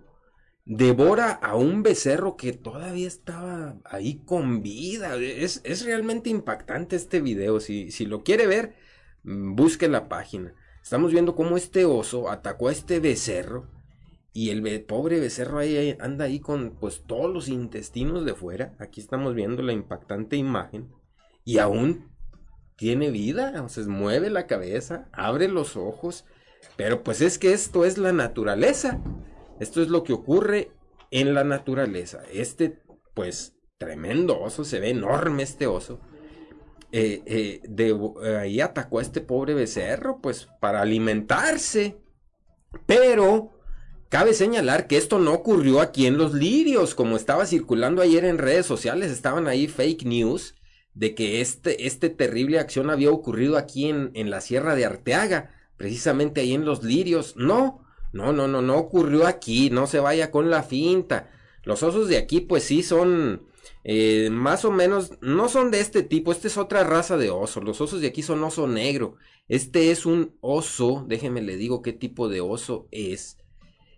devora 0.65 1.31
a 1.31 1.55
un 1.55 1.81
becerro 1.81 2.35
que 2.35 2.53
todavía 2.53 3.07
estaba 3.07 3.77
ahí 3.85 4.21
con 4.25 4.61
vida. 4.61 5.15
Es, 5.15 5.61
es 5.63 5.85
realmente 5.85 6.29
impactante 6.29 6.95
este 6.95 7.21
video. 7.21 7.59
Si, 7.59 7.89
si 7.91 8.05
lo 8.05 8.23
quiere 8.23 8.47
ver, 8.47 8.75
mm, 9.23 9.55
busque 9.55 9.87
la 9.87 10.07
página. 10.09 10.53
Estamos 10.83 11.11
viendo 11.11 11.35
cómo 11.35 11.57
este 11.57 11.85
oso 11.85 12.29
atacó 12.29 12.69
a 12.69 12.71
este 12.71 12.99
becerro 12.99 13.69
y 14.33 14.51
el 14.51 14.83
pobre 14.83 15.19
becerro 15.19 15.57
ahí 15.57 15.97
anda 15.99 16.25
ahí 16.25 16.39
con 16.39 16.77
pues 16.79 17.03
todos 17.07 17.33
los 17.33 17.49
intestinos 17.49 18.23
de 18.23 18.35
fuera. 18.35 18.75
Aquí 18.77 19.01
estamos 19.01 19.33
viendo 19.33 19.63
la 19.63 19.73
impactante 19.73 20.35
imagen. 20.35 20.89
Y 21.43 21.57
aún 21.57 22.11
tiene 22.77 23.11
vida, 23.11 23.65
o 23.65 23.89
mueve 23.89 24.29
la 24.29 24.47
cabeza, 24.47 25.09
abre 25.11 25.47
los 25.49 25.75
ojos. 25.75 26.25
Pero 26.75 27.03
pues 27.03 27.21
es 27.21 27.37
que 27.37 27.51
esto 27.51 27.83
es 27.83 27.97
la 27.97 28.13
naturaleza. 28.13 29.01
Esto 29.59 29.81
es 29.81 29.89
lo 29.89 30.03
que 30.03 30.13
ocurre 30.13 30.71
en 31.11 31.33
la 31.33 31.43
naturaleza. 31.43 32.21
Este, 32.31 32.79
pues, 33.13 33.55
tremendo 33.77 34.39
oso, 34.39 34.63
se 34.63 34.79
ve 34.79 34.91
enorme 34.91 35.43
este 35.43 35.67
oso. 35.67 35.99
Eh, 36.91 37.21
eh, 37.25 37.61
de, 37.67 37.97
ahí 38.39 38.61
atacó 38.61 38.99
a 38.99 39.01
este 39.01 39.21
pobre 39.21 39.55
becerro, 39.55 40.19
pues, 40.21 40.47
para 40.61 40.81
alimentarse. 40.81 41.97
Pero 42.85 43.57
Cabe 44.09 44.33
señalar 44.33 44.87
que 44.87 44.95
esto 44.95 45.19
no 45.19 45.33
ocurrió 45.33 45.81
aquí 45.81 46.05
en 46.05 46.17
Los 46.17 46.33
Lirios, 46.33 46.95
como 46.95 47.17
estaba 47.17 47.45
circulando 47.45 48.01
ayer 48.01 48.23
en 48.23 48.37
redes 48.37 48.65
sociales, 48.65 49.11
estaban 49.11 49.47
ahí 49.47 49.67
fake 49.67 50.05
news 50.05 50.55
de 50.97 51.13
que 51.13 51.41
este, 51.41 51.85
este 51.85 52.09
terrible 52.09 52.59
acción 52.59 52.89
había 52.89 53.11
ocurrido 53.11 53.55
aquí 53.57 53.87
en, 53.87 54.09
en 54.15 54.31
la 54.31 54.41
Sierra 54.41 54.75
de 54.75 54.85
Arteaga, 54.85 55.51
precisamente 55.77 56.41
ahí 56.41 56.53
en 56.53 56.65
Los 56.65 56.83
Lirios. 56.83 57.35
No, 57.37 57.85
no, 58.13 58.33
no, 58.33 58.47
no, 58.47 58.63
no 58.63 58.77
ocurrió 58.77 59.27
aquí, 59.27 59.69
no 59.69 59.85
se 59.85 59.99
vaya 59.99 60.31
con 60.31 60.49
la 60.49 60.63
finta. 60.63 61.29
Los 61.63 61.83
osos 61.83 62.07
de 62.07 62.17
aquí 62.17 62.41
pues 62.41 62.63
sí 62.63 62.81
son 62.81 63.43
eh, 63.83 64.29
más 64.31 64.65
o 64.65 64.71
menos, 64.71 65.11
no 65.21 65.49
son 65.49 65.69
de 65.69 65.81
este 65.81 66.01
tipo, 66.01 66.31
esta 66.31 66.47
es 66.47 66.57
otra 66.57 66.83
raza 66.83 67.15
de 67.15 67.29
oso, 67.29 67.61
los 67.61 67.79
osos 67.79 68.01
de 68.01 68.07
aquí 68.07 68.23
son 68.23 68.43
oso 68.43 68.67
negro, 68.67 69.15
este 69.47 69.91
es 69.91 70.05
un 70.05 70.35
oso, 70.41 71.05
déjenme 71.07 71.41
le 71.41 71.57
digo 71.57 71.81
qué 71.81 71.93
tipo 71.93 72.27
de 72.27 72.41
oso 72.41 72.87
es 72.91 73.37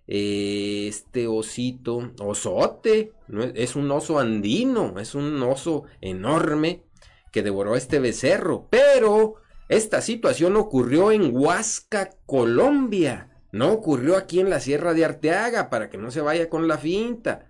eh, 0.08 0.88
este 0.88 1.28
osito, 1.28 2.12
osote, 2.20 3.14
es 3.56 3.76
un 3.76 3.90
oso 3.90 4.20
andino, 4.20 5.00
es 5.00 5.16
un 5.16 5.42
oso 5.44 5.86
enorme 6.02 6.84
que 7.32 7.44
devoró 7.44 7.76
este 7.76 8.00
becerro, 8.00 8.68
pero 8.70 9.36
esta 9.68 10.02
situación 10.02 10.56
ocurrió 10.56 11.12
en 11.12 11.36
Huasca, 11.36 12.10
Colombia, 12.26 13.30
no 13.52 13.72
ocurrió 13.72 14.16
aquí 14.16 14.40
en 14.40 14.50
la 14.50 14.60
Sierra 14.60 14.94
de 14.94 15.06
Arteaga, 15.06 15.70
para 15.70 15.90
que 15.90 15.98
no 15.98 16.12
se 16.12 16.22
vaya 16.22 16.50
con 16.50 16.68
la 16.68 16.78
finta. 16.78 17.48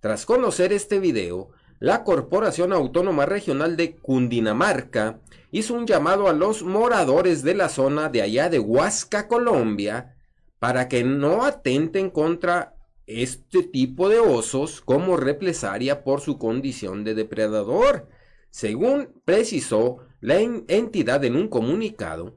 Tras 0.00 0.26
conocer 0.26 0.72
este 0.72 0.98
video, 0.98 1.50
la 1.78 2.04
Corporación 2.04 2.72
Autónoma 2.72 3.26
Regional 3.26 3.76
de 3.76 3.96
Cundinamarca 3.96 5.20
hizo 5.50 5.74
un 5.74 5.86
llamado 5.86 6.28
a 6.28 6.32
los 6.32 6.62
moradores 6.62 7.42
de 7.42 7.54
la 7.54 7.68
zona 7.68 8.08
de 8.08 8.22
allá 8.22 8.48
de 8.48 8.58
Huasca, 8.58 9.28
Colombia, 9.28 10.16
para 10.58 10.88
que 10.88 11.04
no 11.04 11.44
atenten 11.44 12.10
contra 12.10 12.76
este 13.06 13.62
tipo 13.62 14.08
de 14.08 14.20
osos 14.20 14.80
como 14.80 15.16
represalia 15.16 16.04
por 16.04 16.20
su 16.20 16.38
condición 16.38 17.04
de 17.04 17.14
depredador. 17.14 18.08
Según 18.52 19.08
precisó 19.24 20.00
la 20.20 20.38
entidad 20.38 21.24
en 21.24 21.36
un 21.36 21.48
comunicado, 21.48 22.36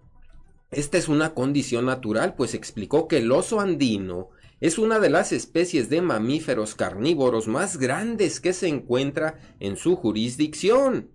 esta 0.72 0.98
es 0.98 1.10
una 1.10 1.34
condición 1.34 1.86
natural, 1.86 2.36
pues 2.36 2.54
explicó 2.54 3.10
que 3.10 3.18
el 3.18 3.30
oso 3.34 3.60
andino 3.60 4.30
es 4.62 4.80
una 4.80 5.00
de 5.00 5.10
las 5.10 5.34
especies 5.34 5.90
de 5.90 6.02
mamíferos 6.02 6.74
carnívoros 6.74 7.50
más 7.50 7.76
grandes 7.76 8.40
que 8.40 8.54
se 8.54 8.70
encuentra 8.70 9.40
en 9.60 9.76
su 9.76 9.98
jurisdicción. 9.98 11.12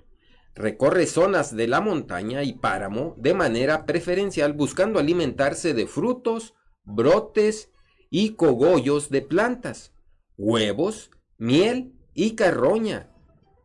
Recorre 0.54 1.06
zonas 1.06 1.56
de 1.56 1.66
la 1.66 1.80
montaña 1.80 2.42
y 2.42 2.52
páramo 2.52 3.14
de 3.16 3.32
manera 3.32 3.86
preferencial 3.86 4.52
buscando 4.52 4.98
alimentarse 4.98 5.72
de 5.72 5.86
frutos, 5.86 6.52
brotes 6.84 7.70
y 8.10 8.34
cogollos 8.34 9.08
de 9.08 9.22
plantas, 9.22 9.94
huevos, 10.36 11.10
miel 11.38 11.94
y 12.12 12.32
carroña 12.34 13.09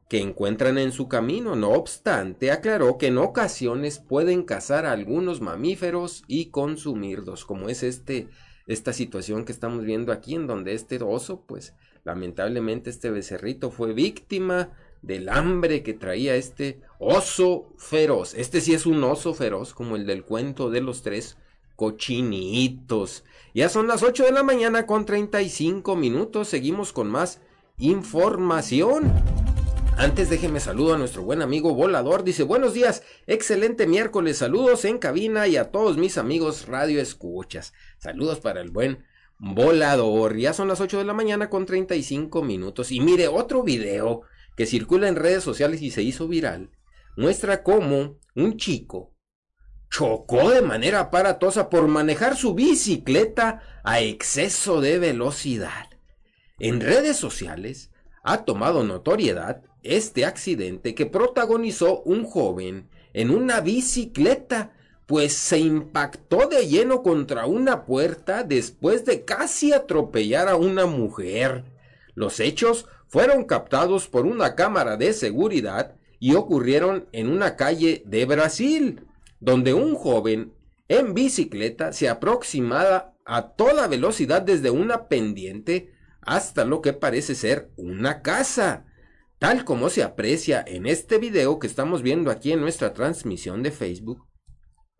que 0.09 0.19
encuentran 0.19 0.77
en 0.77 0.91
su 0.91 1.07
camino. 1.07 1.55
No 1.55 1.71
obstante, 1.71 2.51
aclaró 2.51 2.97
que 2.97 3.07
en 3.07 3.17
ocasiones 3.17 3.99
pueden 3.99 4.43
cazar 4.43 4.85
a 4.85 4.91
algunos 4.91 5.41
mamíferos 5.41 6.23
y 6.27 6.47
consumirlos, 6.47 7.45
como 7.45 7.69
es 7.69 7.83
este 7.83 8.27
esta 8.67 8.93
situación 8.93 9.45
que 9.45 9.51
estamos 9.51 9.83
viendo 9.83 10.11
aquí 10.11 10.33
en 10.33 10.47
donde 10.47 10.73
este 10.73 11.01
oso, 11.03 11.43
pues 11.45 11.75
lamentablemente 12.03 12.89
este 12.89 13.11
becerrito 13.11 13.69
fue 13.69 13.93
víctima 13.93 14.71
del 15.01 15.29
hambre 15.29 15.83
que 15.83 15.93
traía 15.93 16.35
este 16.35 16.81
oso 16.97 17.67
feroz. 17.77 18.33
Este 18.33 18.61
sí 18.61 18.73
es 18.73 18.87
un 18.87 19.03
oso 19.03 19.33
feroz, 19.35 19.73
como 19.73 19.95
el 19.95 20.07
del 20.07 20.23
cuento 20.23 20.71
de 20.71 20.81
los 20.81 21.03
tres 21.03 21.37
cochinitos. 21.75 23.23
Ya 23.53 23.69
son 23.69 23.87
las 23.87 24.01
8 24.01 24.23
de 24.25 24.31
la 24.31 24.43
mañana 24.43 24.87
con 24.87 25.05
35 25.05 25.95
minutos. 25.95 26.47
Seguimos 26.47 26.91
con 26.91 27.09
más 27.09 27.41
información. 27.77 29.11
Antes 29.97 30.29
déjeme 30.29 30.59
saludo 30.59 30.93
a 30.93 30.97
nuestro 30.97 31.23
buen 31.23 31.41
amigo 31.41 31.73
Volador. 31.73 32.25
Dice, 32.25 32.43
buenos 32.43 32.73
días, 32.73 33.01
excelente 33.27 33.87
miércoles, 33.87 34.37
saludos 34.37 34.83
en 34.83 34.97
cabina 34.97 35.47
y 35.47 35.55
a 35.55 35.71
todos 35.71 35.97
mis 35.97 36.17
amigos 36.17 36.67
radio 36.67 37.01
escuchas. 37.01 37.73
Saludos 37.97 38.41
para 38.41 38.59
el 38.59 38.71
buen 38.71 39.05
Volador. 39.39 40.35
Ya 40.35 40.51
son 40.51 40.67
las 40.67 40.81
8 40.81 40.97
de 40.97 41.05
la 41.05 41.13
mañana 41.13 41.49
con 41.49 41.65
35 41.65 42.43
minutos. 42.43 42.91
Y 42.91 42.99
mire, 42.99 43.29
otro 43.29 43.63
video 43.63 44.23
que 44.57 44.65
circula 44.65 45.07
en 45.07 45.15
redes 45.15 45.43
sociales 45.43 45.81
y 45.81 45.91
se 45.91 46.03
hizo 46.03 46.27
viral, 46.27 46.71
muestra 47.15 47.63
cómo 47.63 48.19
un 48.35 48.57
chico 48.57 49.15
chocó 49.89 50.49
de 50.49 50.61
manera 50.61 50.99
aparatosa 50.99 51.69
por 51.69 51.87
manejar 51.87 52.35
su 52.35 52.53
bicicleta 52.53 53.61
a 53.85 54.01
exceso 54.01 54.81
de 54.81 54.99
velocidad. 54.99 55.89
En 56.59 56.81
redes 56.81 57.15
sociales 57.15 57.91
ha 58.25 58.43
tomado 58.43 58.83
notoriedad 58.83 59.61
este 59.83 60.25
accidente 60.25 60.95
que 60.95 61.05
protagonizó 61.05 62.01
un 62.01 62.25
joven 62.25 62.89
en 63.13 63.29
una 63.29 63.61
bicicleta, 63.61 64.73
pues 65.05 65.33
se 65.33 65.59
impactó 65.59 66.47
de 66.47 66.67
lleno 66.67 67.03
contra 67.03 67.45
una 67.45 67.85
puerta 67.85 68.43
después 68.43 69.05
de 69.05 69.23
casi 69.23 69.73
atropellar 69.73 70.49
a 70.49 70.55
una 70.55 70.87
mujer. 70.87 71.65
Los 72.15 72.39
hechos 72.39 72.87
fueron 73.07 73.43
captados 73.43 74.07
por 74.07 74.25
una 74.25 74.55
cámara 74.55 74.97
de 74.97 75.13
seguridad 75.13 75.95
y 76.19 76.33
ocurrieron 76.33 77.07
en 77.11 77.29
una 77.29 77.55
calle 77.55 78.01
de 78.07 78.25
Brasil 78.25 79.05
donde 79.39 79.75
un 79.75 79.93
joven 79.93 80.51
en 80.87 81.13
bicicleta 81.13 81.93
se 81.93 82.09
aproximaba 82.09 83.13
a 83.23 83.49
toda 83.49 83.87
velocidad 83.87 84.41
desde 84.41 84.71
una 84.71 85.07
pendiente 85.07 85.94
hasta 86.25 86.65
lo 86.65 86.81
que 86.81 86.93
parece 86.93 87.35
ser 87.35 87.71
una 87.77 88.21
casa, 88.21 88.85
tal 89.39 89.63
como 89.63 89.89
se 89.89 90.03
aprecia 90.03 90.63
en 90.65 90.85
este 90.85 91.17
video 91.17 91.59
que 91.59 91.67
estamos 91.67 92.01
viendo 92.01 92.31
aquí 92.31 92.51
en 92.51 92.61
nuestra 92.61 92.93
transmisión 92.93 93.63
de 93.63 93.71
Facebook. 93.71 94.25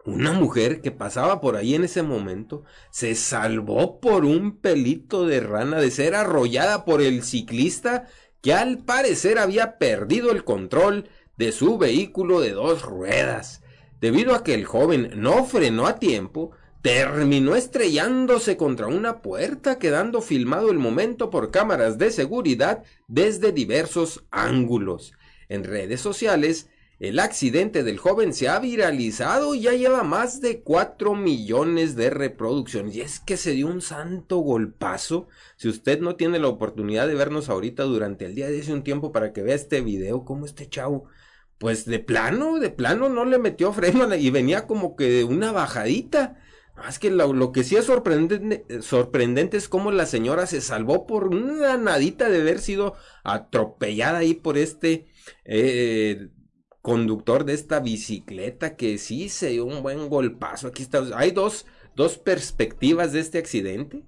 Una 0.06 0.34
mujer 0.34 0.82
que 0.82 0.92
pasaba 0.92 1.42
por 1.42 1.56
ahí 1.56 1.74
en 1.74 1.84
ese 1.84 2.04
momento 2.04 2.64
se 2.92 3.16
salvó 3.16 4.00
por 4.00 4.24
un 4.24 4.60
pelito 4.60 5.26
de 5.26 5.40
rana 5.40 5.80
de 5.80 5.90
ser 5.90 6.14
arrollada 6.14 6.86
por 6.86 7.02
el 7.02 7.24
ciclista 7.24 8.06
que 8.42 8.54
al 8.54 8.78
parecer 8.78 9.40
había 9.40 9.80
perdido 9.80 10.32
el 10.32 10.44
control 10.44 11.10
de 11.38 11.52
su 11.52 11.80
vehículo 11.80 12.40
de 12.40 12.52
dos 12.52 12.84
ruedas. 12.84 13.64
Debido 14.00 14.36
a 14.36 14.44
que 14.44 14.54
el 14.54 14.66
joven 14.66 15.10
no 15.16 15.46
frenó 15.46 15.88
a 15.88 15.98
tiempo, 15.98 16.52
terminó 16.86 17.56
estrellándose 17.56 18.58
contra 18.58 18.86
una 18.86 19.24
puerta, 19.24 19.80
quedando 19.80 20.22
filmado 20.22 20.70
el 20.70 20.78
momento 20.78 21.32
por 21.32 21.50
cámaras 21.50 21.98
de 21.98 22.12
seguridad 22.12 22.84
desde 23.08 23.52
diversos 23.52 24.24
ángulos. 24.30 25.14
En 25.50 25.64
redes 25.64 26.00
sociales, 26.00 26.70
el 27.00 27.18
accidente 27.18 27.84
del 27.84 27.98
joven 27.98 28.36
se 28.36 28.50
ha 28.50 28.60
viralizado 28.60 29.56
y 29.56 29.62
ya 29.62 29.74
lleva 29.74 30.04
más 30.04 30.42
de 30.42 30.62
4 30.62 31.16
millones 31.16 31.96
de 31.96 32.12
reproducciones. 32.12 32.96
Y 32.96 33.02
es 33.02 33.20
que 33.20 33.36
se 33.36 33.54
dio 33.54 33.66
un 33.66 33.82
santo 33.82 34.38
golpazo. 34.38 35.28
Si 35.56 35.68
usted 35.68 36.02
no 36.02 36.16
tiene 36.16 36.38
la 36.38 36.50
oportunidad 36.50 37.08
de 37.08 37.16
vernos 37.16 37.50
ahorita 37.50 37.82
durante 37.82 38.26
el 38.26 38.36
día, 38.36 38.48
de 38.48 38.72
un 38.72 38.84
tiempo 38.84 39.12
para 39.12 39.34
que 39.34 39.42
vea 39.42 39.56
este 39.56 39.82
video, 39.82 40.24
como 40.24 40.46
este 40.46 40.70
chavo 40.70 41.06
pues 41.58 41.86
de 41.86 41.98
plano, 41.98 42.60
de 42.60 42.70
plano 42.70 43.10
no 43.10 43.26
le 43.26 43.40
metió 43.40 43.74
freno 43.74 44.14
y 44.14 44.30
venía 44.30 44.68
como 44.68 44.96
que 44.96 45.10
de 45.10 45.24
una 45.24 45.52
bajadita. 45.52 46.38
Más 46.76 47.00
que 47.00 47.10
lo, 47.10 47.52
que 47.54 47.64
sí 47.64 47.78
es 47.78 47.86
sorprendente, 47.86 48.82
sorprendente 48.82 49.56
es 49.56 49.70
cómo 49.70 49.92
la 49.92 50.06
señora 50.06 50.46
se 50.46 50.60
salvó 50.60 51.08
por 51.08 51.28
una 51.30 51.78
nadita 51.78 52.30
de 52.30 52.42
haber 52.42 52.60
sido 52.60 52.96
atropellada 53.24 54.20
ahí 54.20 54.34
por 54.34 54.58
este 54.58 55.08
eh, 55.46 56.30
conductor 56.82 57.46
de 57.46 57.54
esta 57.54 57.80
bicicleta 57.80 58.76
que 58.76 58.98
sí 58.98 59.30
se 59.30 59.50
dio 59.52 59.66
un 59.66 59.84
buen 59.84 60.10
golpazo. 60.10 60.68
Aquí 60.68 60.84
está, 60.84 61.02
hay 61.16 61.32
dos, 61.32 61.66
dos 61.96 62.18
perspectivas 62.18 63.14
de 63.14 63.22
este 63.22 63.38
accidente. 63.38 64.04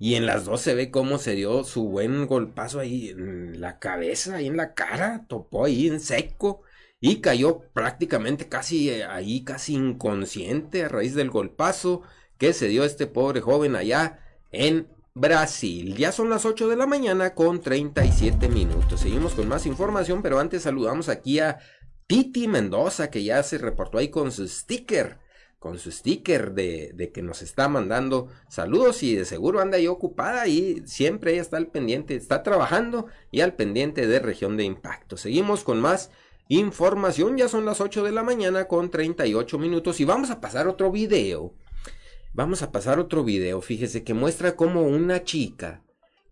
Y 0.00 0.14
en 0.14 0.26
las 0.26 0.44
dos 0.44 0.60
se 0.60 0.74
ve 0.74 0.92
cómo 0.92 1.18
se 1.18 1.34
dio 1.34 1.64
su 1.64 1.88
buen 1.88 2.28
golpazo 2.28 2.78
ahí 2.78 3.08
en 3.08 3.60
la 3.60 3.80
cabeza, 3.80 4.36
ahí 4.36 4.46
en 4.46 4.56
la 4.56 4.74
cara, 4.74 5.26
topó 5.28 5.64
ahí 5.64 5.88
en 5.88 5.98
seco 5.98 6.62
y 7.00 7.20
cayó 7.20 7.60
prácticamente 7.72 8.48
casi 8.48 8.90
eh, 8.90 9.04
ahí, 9.04 9.44
casi 9.44 9.74
inconsciente 9.74 10.84
a 10.84 10.88
raíz 10.88 11.14
del 11.14 11.30
golpazo 11.30 12.02
que 12.38 12.52
se 12.52 12.68
dio 12.68 12.84
este 12.84 13.06
pobre 13.06 13.40
joven 13.40 13.76
allá 13.76 14.20
en 14.50 14.88
Brasil. 15.14 15.96
Ya 15.96 16.12
son 16.12 16.30
las 16.30 16.44
8 16.44 16.68
de 16.68 16.76
la 16.76 16.86
mañana 16.86 17.34
con 17.34 17.60
37 17.60 18.48
minutos. 18.48 19.00
Seguimos 19.00 19.34
con 19.34 19.48
más 19.48 19.66
información, 19.66 20.22
pero 20.22 20.38
antes 20.38 20.62
saludamos 20.62 21.08
aquí 21.08 21.40
a 21.40 21.58
Titi 22.06 22.48
Mendoza 22.48 23.10
que 23.10 23.22
ya 23.22 23.42
se 23.42 23.58
reportó 23.58 23.98
ahí 23.98 24.08
con 24.08 24.32
su 24.32 24.46
sticker 24.48 25.18
con 25.58 25.78
su 25.78 25.90
sticker 25.90 26.52
de, 26.52 26.92
de, 26.94 27.10
que 27.10 27.20
nos 27.20 27.42
está 27.42 27.68
mandando 27.68 28.28
saludos 28.48 29.02
y 29.02 29.16
de 29.16 29.24
seguro 29.24 29.60
anda 29.60 29.76
ahí 29.76 29.88
ocupada 29.88 30.46
y 30.46 30.82
siempre 30.86 31.32
ella 31.32 31.42
está 31.42 31.56
al 31.56 31.66
pendiente, 31.66 32.14
está 32.14 32.44
trabajando 32.44 33.06
y 33.32 33.40
al 33.40 33.54
pendiente 33.54 34.06
de 34.06 34.20
región 34.20 34.56
de 34.56 34.62
impacto. 34.62 35.16
Seguimos 35.16 35.64
con 35.64 35.80
más 35.80 36.12
información, 36.48 37.36
ya 37.36 37.48
son 37.48 37.64
las 37.64 37.80
8 37.80 38.02
de 38.02 38.12
la 38.12 38.22
mañana 38.22 38.66
con 38.66 38.90
38 38.90 39.58
minutos 39.58 40.00
y 40.00 40.04
vamos 40.04 40.30
a 40.30 40.40
pasar 40.40 40.66
otro 40.66 40.90
video. 40.90 41.54
Vamos 42.34 42.62
a 42.62 42.72
pasar 42.72 42.98
otro 42.98 43.24
video, 43.24 43.60
fíjese 43.60 44.04
que 44.04 44.14
muestra 44.14 44.56
cómo 44.56 44.82
una 44.82 45.24
chica 45.24 45.82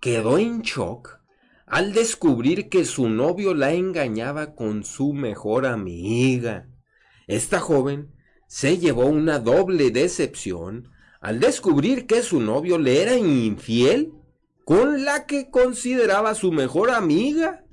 quedó 0.00 0.38
en 0.38 0.62
shock 0.62 1.18
al 1.66 1.92
descubrir 1.92 2.68
que 2.68 2.84
su 2.84 3.08
novio 3.08 3.54
la 3.54 3.72
engañaba 3.72 4.54
con 4.54 4.84
su 4.84 5.12
mejor 5.12 5.66
amiga. 5.66 6.68
Esta 7.26 7.58
joven 7.58 8.12
se 8.46 8.78
llevó 8.78 9.06
una 9.06 9.40
doble 9.40 9.90
decepción 9.90 10.90
al 11.20 11.40
descubrir 11.40 12.06
que 12.06 12.22
su 12.22 12.40
novio 12.40 12.78
le 12.78 13.02
era 13.02 13.16
infiel 13.16 14.12
con 14.64 15.04
la 15.04 15.26
que 15.26 15.50
consideraba 15.50 16.34
su 16.34 16.52
mejor 16.52 16.90
amiga. 16.90 17.65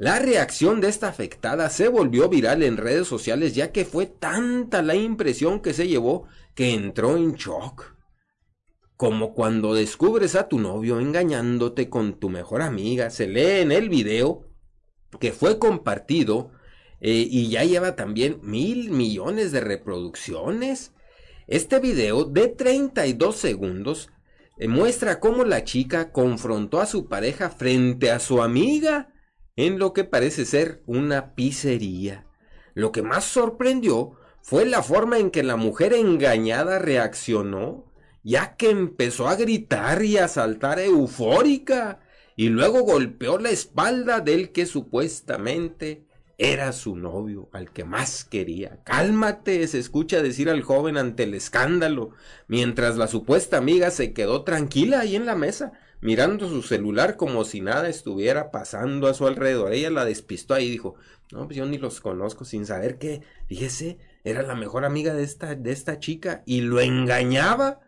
La 0.00 0.20
reacción 0.20 0.80
de 0.80 0.86
esta 0.86 1.08
afectada 1.08 1.68
se 1.70 1.88
volvió 1.88 2.28
viral 2.28 2.62
en 2.62 2.76
redes 2.76 3.08
sociales 3.08 3.56
ya 3.56 3.72
que 3.72 3.84
fue 3.84 4.06
tanta 4.06 4.80
la 4.80 4.94
impresión 4.94 5.58
que 5.58 5.74
se 5.74 5.88
llevó 5.88 6.28
que 6.54 6.72
entró 6.72 7.16
en 7.16 7.34
shock. 7.34 7.96
como 8.96 9.34
cuando 9.34 9.74
descubres 9.74 10.36
a 10.36 10.46
tu 10.46 10.60
novio 10.60 11.00
engañándote 11.00 11.88
con 11.88 12.14
tu 12.20 12.30
mejor 12.30 12.62
amiga. 12.62 13.10
Se 13.10 13.26
lee 13.26 13.60
en 13.60 13.72
el 13.72 13.88
video 13.88 14.48
que 15.18 15.32
fue 15.32 15.58
compartido 15.58 16.52
eh, 17.00 17.26
y 17.28 17.48
ya 17.48 17.64
lleva 17.64 17.96
también 17.96 18.38
mil 18.42 18.90
millones 18.90 19.50
de 19.50 19.60
reproducciones. 19.60 20.92
Este 21.48 21.80
video 21.80 22.24
de 22.24 22.46
32 22.46 23.34
segundos 23.34 24.10
eh, 24.58 24.68
muestra 24.68 25.18
cómo 25.18 25.44
la 25.44 25.64
chica 25.64 26.12
confrontó 26.12 26.80
a 26.80 26.86
su 26.86 27.08
pareja 27.08 27.50
frente 27.50 28.12
a 28.12 28.20
su 28.20 28.42
amiga 28.42 29.12
en 29.58 29.80
lo 29.80 29.92
que 29.92 30.04
parece 30.04 30.44
ser 30.44 30.82
una 30.86 31.34
pizzería. 31.34 32.24
Lo 32.74 32.92
que 32.92 33.02
más 33.02 33.24
sorprendió 33.24 34.12
fue 34.40 34.64
la 34.64 34.84
forma 34.84 35.18
en 35.18 35.32
que 35.32 35.42
la 35.42 35.56
mujer 35.56 35.94
engañada 35.94 36.78
reaccionó, 36.78 37.92
ya 38.22 38.54
que 38.54 38.70
empezó 38.70 39.26
a 39.26 39.34
gritar 39.34 40.04
y 40.04 40.16
a 40.16 40.28
saltar 40.28 40.78
eufórica, 40.78 41.98
y 42.36 42.50
luego 42.50 42.82
golpeó 42.82 43.38
la 43.38 43.50
espalda 43.50 44.20
del 44.20 44.52
que 44.52 44.64
supuestamente 44.64 46.06
era 46.38 46.70
su 46.70 46.94
novio, 46.94 47.48
al 47.52 47.72
que 47.72 47.82
más 47.82 48.24
quería. 48.24 48.84
Cálmate, 48.84 49.66
se 49.66 49.80
escucha 49.80 50.22
decir 50.22 50.50
al 50.50 50.62
joven 50.62 50.96
ante 50.96 51.24
el 51.24 51.34
escándalo, 51.34 52.10
mientras 52.46 52.96
la 52.96 53.08
supuesta 53.08 53.56
amiga 53.56 53.90
se 53.90 54.12
quedó 54.12 54.44
tranquila 54.44 55.00
ahí 55.00 55.16
en 55.16 55.26
la 55.26 55.34
mesa, 55.34 55.72
mirando 56.00 56.48
su 56.48 56.62
celular 56.62 57.16
como 57.16 57.44
si 57.44 57.60
nada 57.60 57.88
estuviera 57.88 58.50
pasando 58.50 59.08
a 59.08 59.14
su 59.14 59.26
alrededor. 59.26 59.72
Ella 59.72 59.90
la 59.90 60.04
despistó 60.04 60.54
ahí 60.54 60.66
y 60.66 60.70
dijo, 60.70 60.94
no, 61.32 61.46
pues 61.46 61.56
yo 61.56 61.66
ni 61.66 61.78
los 61.78 62.00
conozco 62.00 62.44
sin 62.44 62.66
saber 62.66 62.98
que, 62.98 63.22
fíjese, 63.48 63.98
era 64.24 64.42
la 64.42 64.54
mejor 64.54 64.84
amiga 64.84 65.14
de 65.14 65.24
esta, 65.24 65.54
de 65.54 65.72
esta 65.72 65.98
chica 65.98 66.42
y 66.46 66.60
lo 66.62 66.80
engañaba, 66.80 67.80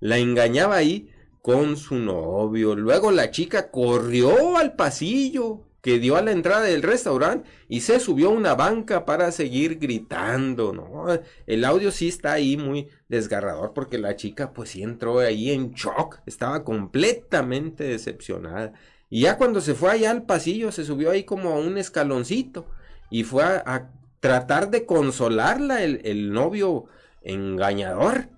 la 0.00 0.18
engañaba 0.18 0.76
ahí 0.76 1.10
con 1.40 1.76
su 1.76 1.96
novio. 1.96 2.74
Luego 2.74 3.10
la 3.10 3.30
chica 3.30 3.70
corrió 3.70 4.56
al 4.58 4.74
pasillo 4.74 5.66
que 5.82 5.98
dio 5.98 6.16
a 6.16 6.22
la 6.22 6.30
entrada 6.30 6.62
del 6.62 6.82
restaurante 6.82 7.50
y 7.68 7.80
se 7.80 7.98
subió 7.98 8.28
a 8.28 8.32
una 8.32 8.54
banca 8.54 9.04
para 9.04 9.32
seguir 9.32 9.80
gritando, 9.80 10.72
¿no? 10.72 11.06
El 11.46 11.64
audio 11.64 11.90
sí 11.90 12.08
está 12.08 12.32
ahí 12.34 12.56
muy 12.56 12.88
desgarrador 13.08 13.72
porque 13.74 13.98
la 13.98 14.14
chica 14.14 14.52
pues 14.52 14.70
sí 14.70 14.82
entró 14.84 15.18
ahí 15.18 15.50
en 15.50 15.72
shock, 15.72 16.20
estaba 16.24 16.62
completamente 16.62 17.82
decepcionada. 17.82 18.72
Y 19.10 19.22
ya 19.22 19.36
cuando 19.36 19.60
se 19.60 19.74
fue 19.74 19.90
allá 19.90 20.12
al 20.12 20.22
pasillo 20.22 20.70
se 20.70 20.84
subió 20.84 21.10
ahí 21.10 21.24
como 21.24 21.50
a 21.50 21.58
un 21.58 21.76
escaloncito 21.76 22.70
y 23.10 23.24
fue 23.24 23.42
a, 23.42 23.90
tratar 24.20 24.70
de 24.70 24.86
consolarla 24.86 25.82
el, 25.82 26.00
el 26.04 26.32
novio 26.32 26.84
engañador. 27.22 28.28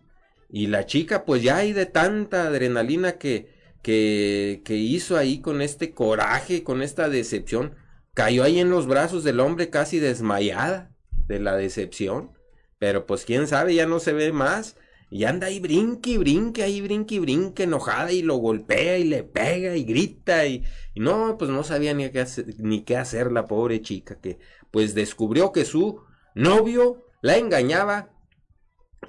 Y 0.48 0.68
la 0.68 0.86
chica 0.86 1.26
pues 1.26 1.42
ya 1.42 1.58
hay 1.58 1.74
de 1.74 1.84
tanta 1.84 2.46
adrenalina 2.46 3.18
que 3.18 3.53
que, 3.84 4.62
hizo 4.66 5.16
ahí 5.16 5.40
con 5.40 5.60
este 5.60 5.92
coraje, 5.92 6.64
con 6.64 6.82
esta 6.82 7.08
decepción, 7.08 7.76
cayó 8.14 8.42
ahí 8.42 8.58
en 8.58 8.70
los 8.70 8.86
brazos 8.86 9.22
del 9.24 9.40
hombre 9.40 9.70
casi 9.70 10.00
desmayada 10.00 10.90
de 11.28 11.38
la 11.38 11.54
decepción. 11.54 12.32
Pero 12.78 13.06
pues 13.06 13.24
quién 13.24 13.46
sabe, 13.46 13.74
ya 13.74 13.86
no 13.86 14.00
se 14.00 14.12
ve 14.12 14.32
más. 14.32 14.76
Y 15.10 15.24
anda 15.24 15.48
ahí 15.48 15.60
brinque 15.60 16.10
y 16.10 16.16
brinque, 16.16 16.62
ahí 16.62 16.80
brinque 16.80 17.16
y 17.16 17.18
brinque, 17.20 17.64
enojada 17.64 18.10
y 18.10 18.22
lo 18.22 18.36
golpea 18.36 18.98
y 18.98 19.04
le 19.04 19.22
pega 19.22 19.76
y 19.76 19.84
grita 19.84 20.46
y, 20.46 20.64
y 20.94 21.00
no, 21.00 21.36
pues 21.38 21.50
no 21.50 21.62
sabía 21.62 21.94
ni 21.94 22.10
qué, 22.10 22.20
hacer, 22.20 22.46
ni 22.58 22.82
qué 22.82 22.96
hacer 22.96 23.30
la 23.30 23.46
pobre 23.46 23.80
chica 23.82 24.18
que 24.20 24.38
pues 24.72 24.94
descubrió 24.94 25.52
que 25.52 25.64
su 25.64 26.02
novio 26.34 27.06
la 27.20 27.36
engañaba 27.36 28.10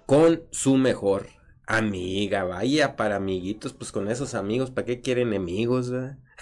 con 0.05 0.43
su 0.51 0.75
mejor 0.75 1.34
Amiga, 1.67 2.43
vaya 2.43 2.95
para 2.95 3.15
amiguitos, 3.15 3.73
pues 3.73 3.91
con 3.91 4.09
esos 4.09 4.35
amigos, 4.35 4.71
¿para 4.71 4.85
qué 4.85 5.01
quieren 5.01 5.29
enemigos? 5.29 5.91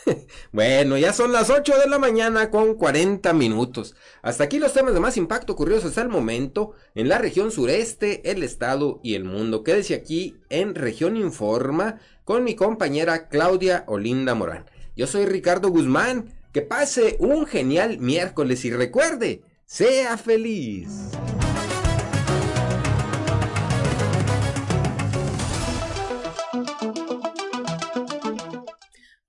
bueno, 0.51 0.97
ya 0.97 1.13
son 1.13 1.31
las 1.31 1.49
8 1.49 1.73
de 1.79 1.89
la 1.89 1.97
mañana 1.97 2.51
con 2.51 2.75
40 2.75 3.31
minutos. 3.33 3.95
Hasta 4.21 4.43
aquí 4.43 4.59
los 4.59 4.73
temas 4.73 4.93
de 4.93 4.99
más 4.99 5.15
impacto 5.15 5.53
ocurridos 5.53 5.85
hasta 5.85 6.01
el 6.01 6.09
momento 6.09 6.73
en 6.95 7.07
la 7.07 7.19
región 7.19 7.51
sureste, 7.51 8.29
el 8.29 8.43
estado 8.43 8.99
y 9.01 9.15
el 9.15 9.23
mundo. 9.23 9.63
Quédese 9.63 9.95
aquí 9.95 10.37
en 10.49 10.75
Región 10.75 11.15
Informa 11.15 11.99
con 12.25 12.43
mi 12.43 12.55
compañera 12.55 13.29
Claudia 13.29 13.85
Olinda 13.87 14.35
Morán. 14.35 14.65
Yo 14.95 15.07
soy 15.07 15.25
Ricardo 15.25 15.69
Guzmán. 15.69 16.33
Que 16.53 16.61
pase 16.61 17.17
un 17.19 17.47
genial 17.47 17.97
miércoles 17.97 18.63
y 18.63 18.69
recuerde, 18.69 19.41
sea 19.65 20.19
feliz. 20.19 21.09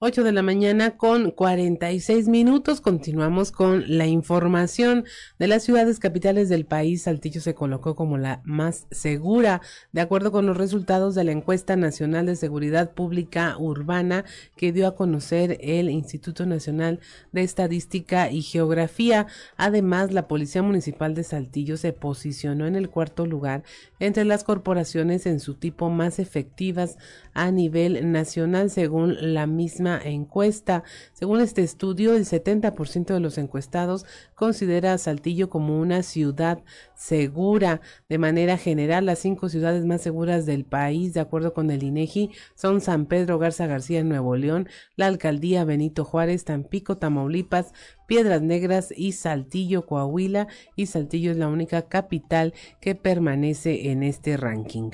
8 0.07 0.23
de 0.23 0.33
la 0.33 0.43
mañana 0.43 0.99
con 0.99 1.31
46 1.31 2.29
minutos. 2.29 2.83
Continuamos 2.83 3.51
con 3.51 3.85
la 3.87 4.07
información 4.07 5.07
de 5.39 5.49
las 5.49 5.63
ciudades 5.63 5.99
capitales 5.99 6.51
del 6.51 6.67
país. 6.67 7.05
Saltillo 7.05 7.41
se 7.41 7.55
colocó 7.55 7.97
como 7.97 8.19
la 8.19 8.43
más 8.45 8.87
segura, 8.91 9.63
de 9.93 10.03
acuerdo 10.03 10.31
con 10.31 10.45
los 10.45 10.59
resultados 10.59 11.15
de 11.15 11.25
la 11.25 11.33
encuesta 11.33 11.77
nacional 11.77 12.27
de 12.27 12.37
seguridad 12.37 12.93
pública 12.93 13.57
urbana 13.57 14.27
que 14.59 14.73
dio 14.73 14.89
a 14.89 14.95
conocer 14.95 15.57
el 15.63 15.89
Instituto 15.89 16.45
Nacional 16.45 17.01
de 17.33 17.41
Estadística 17.41 18.31
y 18.31 18.43
Geografía. 18.43 19.27
Además, 19.57 20.13
la 20.13 20.29
Policía 20.29 20.63
Municipal 20.63 21.15
de 21.15 21.25
Saltillo 21.25 21.79
se 21.79 21.95
posicionó 21.95 22.67
en 22.67 22.77
el 22.77 22.91
cuarto 22.91 23.25
lugar 23.25 23.63
entre 24.01 24.27
las 24.27 24.45
corporaciones 24.45 25.25
en 25.25 25.41
su 25.41 25.55
tipo 25.55 25.89
más 25.89 26.19
efectivas 26.19 26.99
a 27.33 27.51
nivel 27.51 28.13
nacional, 28.13 28.69
según 28.69 29.17
la 29.33 29.47
misma 29.47 29.94
encuesta. 30.03 30.85
Según 31.13 31.41
este 31.41 31.63
estudio, 31.63 32.15
el 32.15 32.25
70% 32.25 33.15
de 33.15 33.21
los 33.21 33.39
encuestados 33.39 34.07
considera 34.35 34.93
a 34.93 34.99
Saltillo 34.99 35.51
como 35.51 35.81
una 35.81 36.03
ciudad 36.03 36.63
segura. 36.95 37.81
De 38.09 38.19
manera 38.19 38.57
general, 38.59 39.07
las 39.07 39.19
cinco 39.19 39.49
ciudades 39.49 39.85
más 39.85 40.03
seguras 40.03 40.47
del 40.47 40.65
país, 40.65 41.15
de 41.15 41.21
acuerdo 41.21 41.53
con 41.53 41.71
el 41.71 41.83
INEGI, 41.83 42.31
son 42.55 42.81
San 42.81 43.07
Pedro 43.07 43.39
Garza 43.39 43.67
García 43.67 44.01
en 44.01 44.09
Nuevo 44.09 44.37
León, 44.37 44.69
la 44.97 45.07
alcaldía 45.07 45.65
Benito 45.65 46.05
Juárez, 46.05 46.45
Tampico, 46.45 46.97
Tamaulipas, 46.97 47.73
Piedras 48.07 48.43
Negras 48.43 48.93
y 48.97 49.13
Saltillo, 49.13 49.87
Coahuila, 49.87 50.49
y 50.77 50.87
Saltillo 50.87 51.31
es 51.31 51.37
la 51.37 51.49
única 51.49 51.89
capital 51.89 52.55
que 52.81 52.95
permanece 52.95 53.91
en 53.91 54.03
este 54.03 54.37
ranking. 54.37 54.91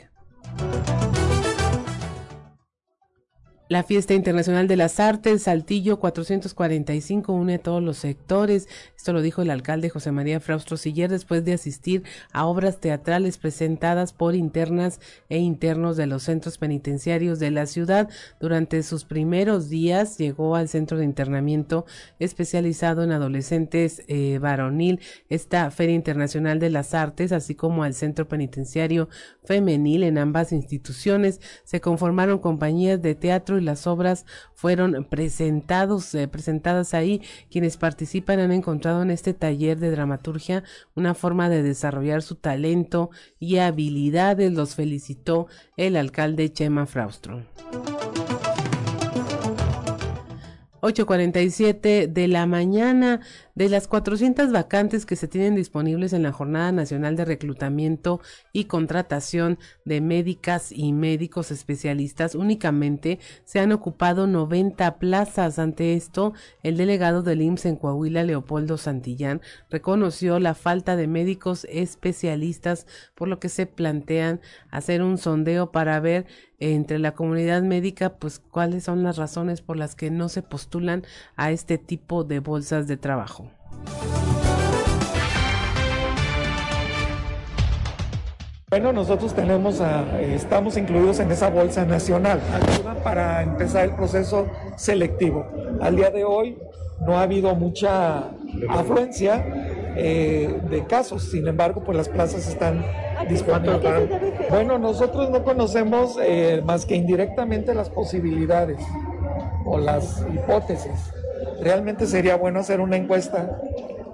La 3.71 3.85
Fiesta 3.85 4.15
Internacional 4.15 4.67
de 4.67 4.75
las 4.75 4.99
Artes, 4.99 5.45
Saltillo 5.45 6.01
445, 6.01 7.33
une 7.33 7.55
a 7.55 7.59
todos 7.61 7.81
los 7.81 7.99
sectores. 7.99 8.67
Esto 8.97 9.13
lo 9.13 9.23
dijo 9.23 9.43
el 9.43 9.51
alcalde 9.51 9.91
José 9.91 10.11
María 10.11 10.41
Fraustro 10.41 10.77
Siller 10.77 11.09
después 11.09 11.45
de 11.45 11.53
asistir 11.53 12.03
a 12.33 12.47
obras 12.47 12.81
teatrales 12.81 13.39
presentadas 13.39 14.13
por 14.13 14.35
internas 14.35 14.99
e 15.29 15.39
internos 15.39 15.97
de 15.97 16.09
los 16.09 16.25
centros 16.25 16.59
penitenciarios 16.59 17.39
de 17.39 17.53
la 17.53 17.67
ciudad. 17.67 18.09
Durante 18.41 18.83
sus 18.83 19.05
primeros 19.05 19.69
días 19.69 20.19
llegó 20.19 20.57
al 20.57 20.69
centro 20.69 20.99
de 20.99 21.05
internamiento 21.05 21.87
especializado 22.19 23.05
en 23.05 23.13
adolescentes 23.13 24.03
eh, 24.09 24.41
varonil, 24.41 24.99
esta 25.29 25.71
Feria 25.71 25.95
Internacional 25.95 26.59
de 26.59 26.71
las 26.71 26.93
Artes, 26.93 27.31
así 27.31 27.55
como 27.55 27.85
al 27.85 27.95
centro 27.95 28.27
penitenciario 28.27 29.09
femenil 29.45 30.03
en 30.03 30.19
ambas 30.19 30.51
instituciones. 30.51 31.41
Se 31.63 31.81
conformaron 31.81 32.41
compañías 32.41 33.01
de 33.01 33.15
teatro 33.15 33.60
y 33.61 33.65
las 33.65 33.87
obras 33.87 34.27
fueron 34.55 35.05
presentados, 35.05 36.15
eh, 36.15 36.27
presentadas 36.29 36.95
ahí. 36.95 37.23
Quienes 37.51 37.77
participan 37.77 38.41
han 38.41 38.53
encontrado 38.53 39.03
en 39.03 39.11
este 39.11 39.35
taller 39.35 39.79
de 39.79 39.91
dramaturgia 39.91 40.65
una 40.95 41.15
forma 41.15 41.49
de 41.49 41.63
desarrollar 41.63 42.23
su 42.23 42.35
talento 42.35 43.11
y 43.39 43.59
habilidades. 43.59 44.53
Los 44.53 44.75
felicitó 44.75 45.47
el 45.77 45.97
alcalde 45.97 46.53
Chema 46.53 46.87
Fraustro. 46.87 47.45
8.47 50.81 52.07
de 52.07 52.29
la 52.29 52.47
mañana. 52.47 53.21
De 53.61 53.69
las 53.69 53.89
400 53.89 54.53
vacantes 54.53 55.05
que 55.05 55.17
se 55.17 55.29
tienen 55.29 55.55
disponibles 55.55 56.15
en 56.15 56.23
la 56.23 56.33
Jornada 56.33 56.73
Nacional 56.73 57.15
de 57.15 57.27
Reclutamiento 57.27 58.19
y 58.55 58.65
Contratación 58.65 59.59
de 59.85 60.01
Médicas 60.01 60.73
y 60.73 60.95
Médicos 60.95 61.51
Especialistas, 61.51 62.35
únicamente 62.35 63.19
se 63.45 63.61
han 63.61 63.73
ocupado 63.73 64.27
90 64.27 64.99
plazas. 64.99 65.59
Ante 65.59 65.93
esto, 65.93 66.33
el 66.63 66.79
delegado 66.79 67.23
del 67.23 67.43
IMSS 67.43 67.67
en 67.67 67.77
Coahuila, 67.77 68.25
Leopoldo 68.25 68.79
Santillán, 68.79 69.43
reconoció 69.69 70.41
la 70.41 70.55
falta 70.55 70.97
de 70.97 71.07
médicos 71.07 71.67
especialistas, 71.69 72.87
por 73.15 73.29
lo 73.29 73.41
que 73.41 73.51
se 73.51 73.67
plantean 73.67 74.41
hacer 74.71 75.03
un 75.03 75.19
sondeo 75.19 75.71
para 75.71 76.01
ver 76.01 76.25
entre 76.61 76.99
la 76.99 77.13
comunidad 77.13 77.63
médica, 77.63 78.17
pues 78.17 78.39
cuáles 78.39 78.85
son 78.85 79.03
las 79.03 79.19
razones 79.19 79.61
por 79.61 79.77
las 79.77 79.97
que 79.97 80.11
no 80.11 80.31
se 80.31 80.43
postulan 80.43 81.05
a 81.37 81.51
este 81.51 81.77
tipo 81.77 82.25
de 82.25 82.39
bolsas 82.41 82.87
de 82.87 82.97
trabajo. 82.97 83.50
Bueno, 88.71 88.93
nosotros 88.93 89.35
tenemos, 89.35 89.83
estamos 90.21 90.77
incluidos 90.77 91.19
en 91.19 91.33
esa 91.33 91.51
bolsa 91.51 91.85
nacional, 91.85 92.41
ayuda 92.55 92.95
para 93.03 93.43
empezar 93.43 93.87
el 93.87 93.97
proceso 93.97 94.47
selectivo. 94.77 95.45
Al 95.81 95.97
día 95.97 96.11
de 96.11 96.25
hoy 96.25 96.57
no 97.05 97.19
ha 97.19 97.23
habido 97.23 97.53
mucha 97.57 98.31
afluencia 98.69 99.45
eh, 99.97 100.61
de 100.71 100.85
casos, 100.85 101.25
sin 101.25 101.49
embargo, 101.49 101.83
pues 101.83 101.97
las 101.97 102.09
plazas 102.09 102.47
están 102.47 102.85
disponibles. 103.29 104.09
Bueno, 104.51 104.79
nosotros 104.79 105.31
no 105.31 105.43
conocemos 105.43 106.17
eh, 106.23 106.63
más 106.65 106.87
que 106.87 106.95
indirectamente 106.95 107.75
las 107.75 107.91
posibilidades 107.91 108.79
o 109.65 109.79
las 109.79 110.25
hipótesis. 110.33 111.13
Realmente 111.61 112.07
sería 112.07 112.37
bueno 112.37 112.61
hacer 112.61 112.81
una 112.81 112.97
encuesta 112.97 113.59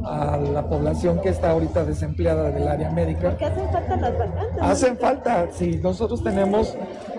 a 0.05 0.37
la 0.37 0.69
población 0.69 1.21
que 1.21 1.29
está 1.29 1.51
ahorita 1.51 1.85
desempleada 1.85 2.51
del 2.51 2.69
área 2.69 2.91
médica. 2.91 3.31
Porque 3.31 3.45
hacen 3.47 3.71
falta 3.71 3.97
las 3.97 4.19
vacantes. 4.19 4.63
Hacen 4.63 4.97
falta, 4.99 5.47
sí, 5.53 5.81
nosotros 5.83 6.23
tenemos 6.23 6.77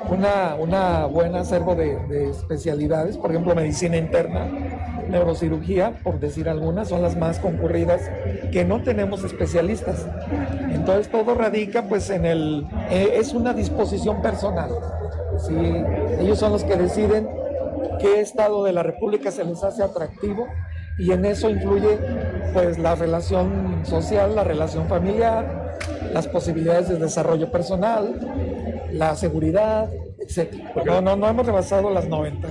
una, 0.10 0.56
una 0.56 1.06
buena 1.06 1.42
acervo 1.42 1.76
de, 1.76 1.98
de, 2.08 2.30
especialidades, 2.30 3.18
por 3.18 3.32
ejemplo, 3.32 3.54
medicina 3.56 3.98
interna, 3.98 4.48
neurocirugía, 5.10 6.00
por 6.04 6.20
decir 6.20 6.48
algunas, 6.48 6.88
son 6.88 7.02
las 7.02 7.18
más 7.18 7.40
concurridas, 7.40 8.02
que 8.52 8.64
no 8.64 8.82
tenemos 8.82 9.24
especialistas. 9.24 10.06
Entonces 10.72 11.10
todo 11.10 11.36
radica 11.36 11.84
pues 11.84 12.10
en 12.10 12.26
el, 12.26 12.68
eh, 12.90 13.16
es 13.16 13.34
una 13.34 13.54
disposición 13.54 14.22
personal. 14.22 14.70
¿sí? 15.46 15.56
Ellos 16.20 16.40
son 16.40 16.54
los 16.54 16.64
que 16.64 16.76
deciden 16.76 17.28
qué 18.00 18.22
estado 18.22 18.64
de 18.64 18.74
la 18.74 18.84
República 18.84 19.32
se 19.32 19.44
les 19.44 19.64
hace 19.64 19.84
atractivo 19.84 20.48
y 20.98 21.12
en 21.12 21.26
eso 21.26 21.50
influye 21.50 22.00
pues 22.54 22.78
la 22.80 22.96
relación 22.96 23.86
social, 23.86 24.36
la 24.36 24.44
relación 24.44 24.88
familiar, 24.88 25.78
las 26.14 26.28
posibilidades 26.28 26.90
de 26.90 26.98
desarrollo 26.98 27.52
personal, 27.52 28.20
la 28.92 29.16
seguridad, 29.16 29.90
etc. 30.20 30.54
No, 30.86 31.02
no, 31.02 31.16
no 31.16 31.30
hemos 31.30 31.46
rebasado 31.46 31.90
las 31.92 32.08
90. 32.08 32.48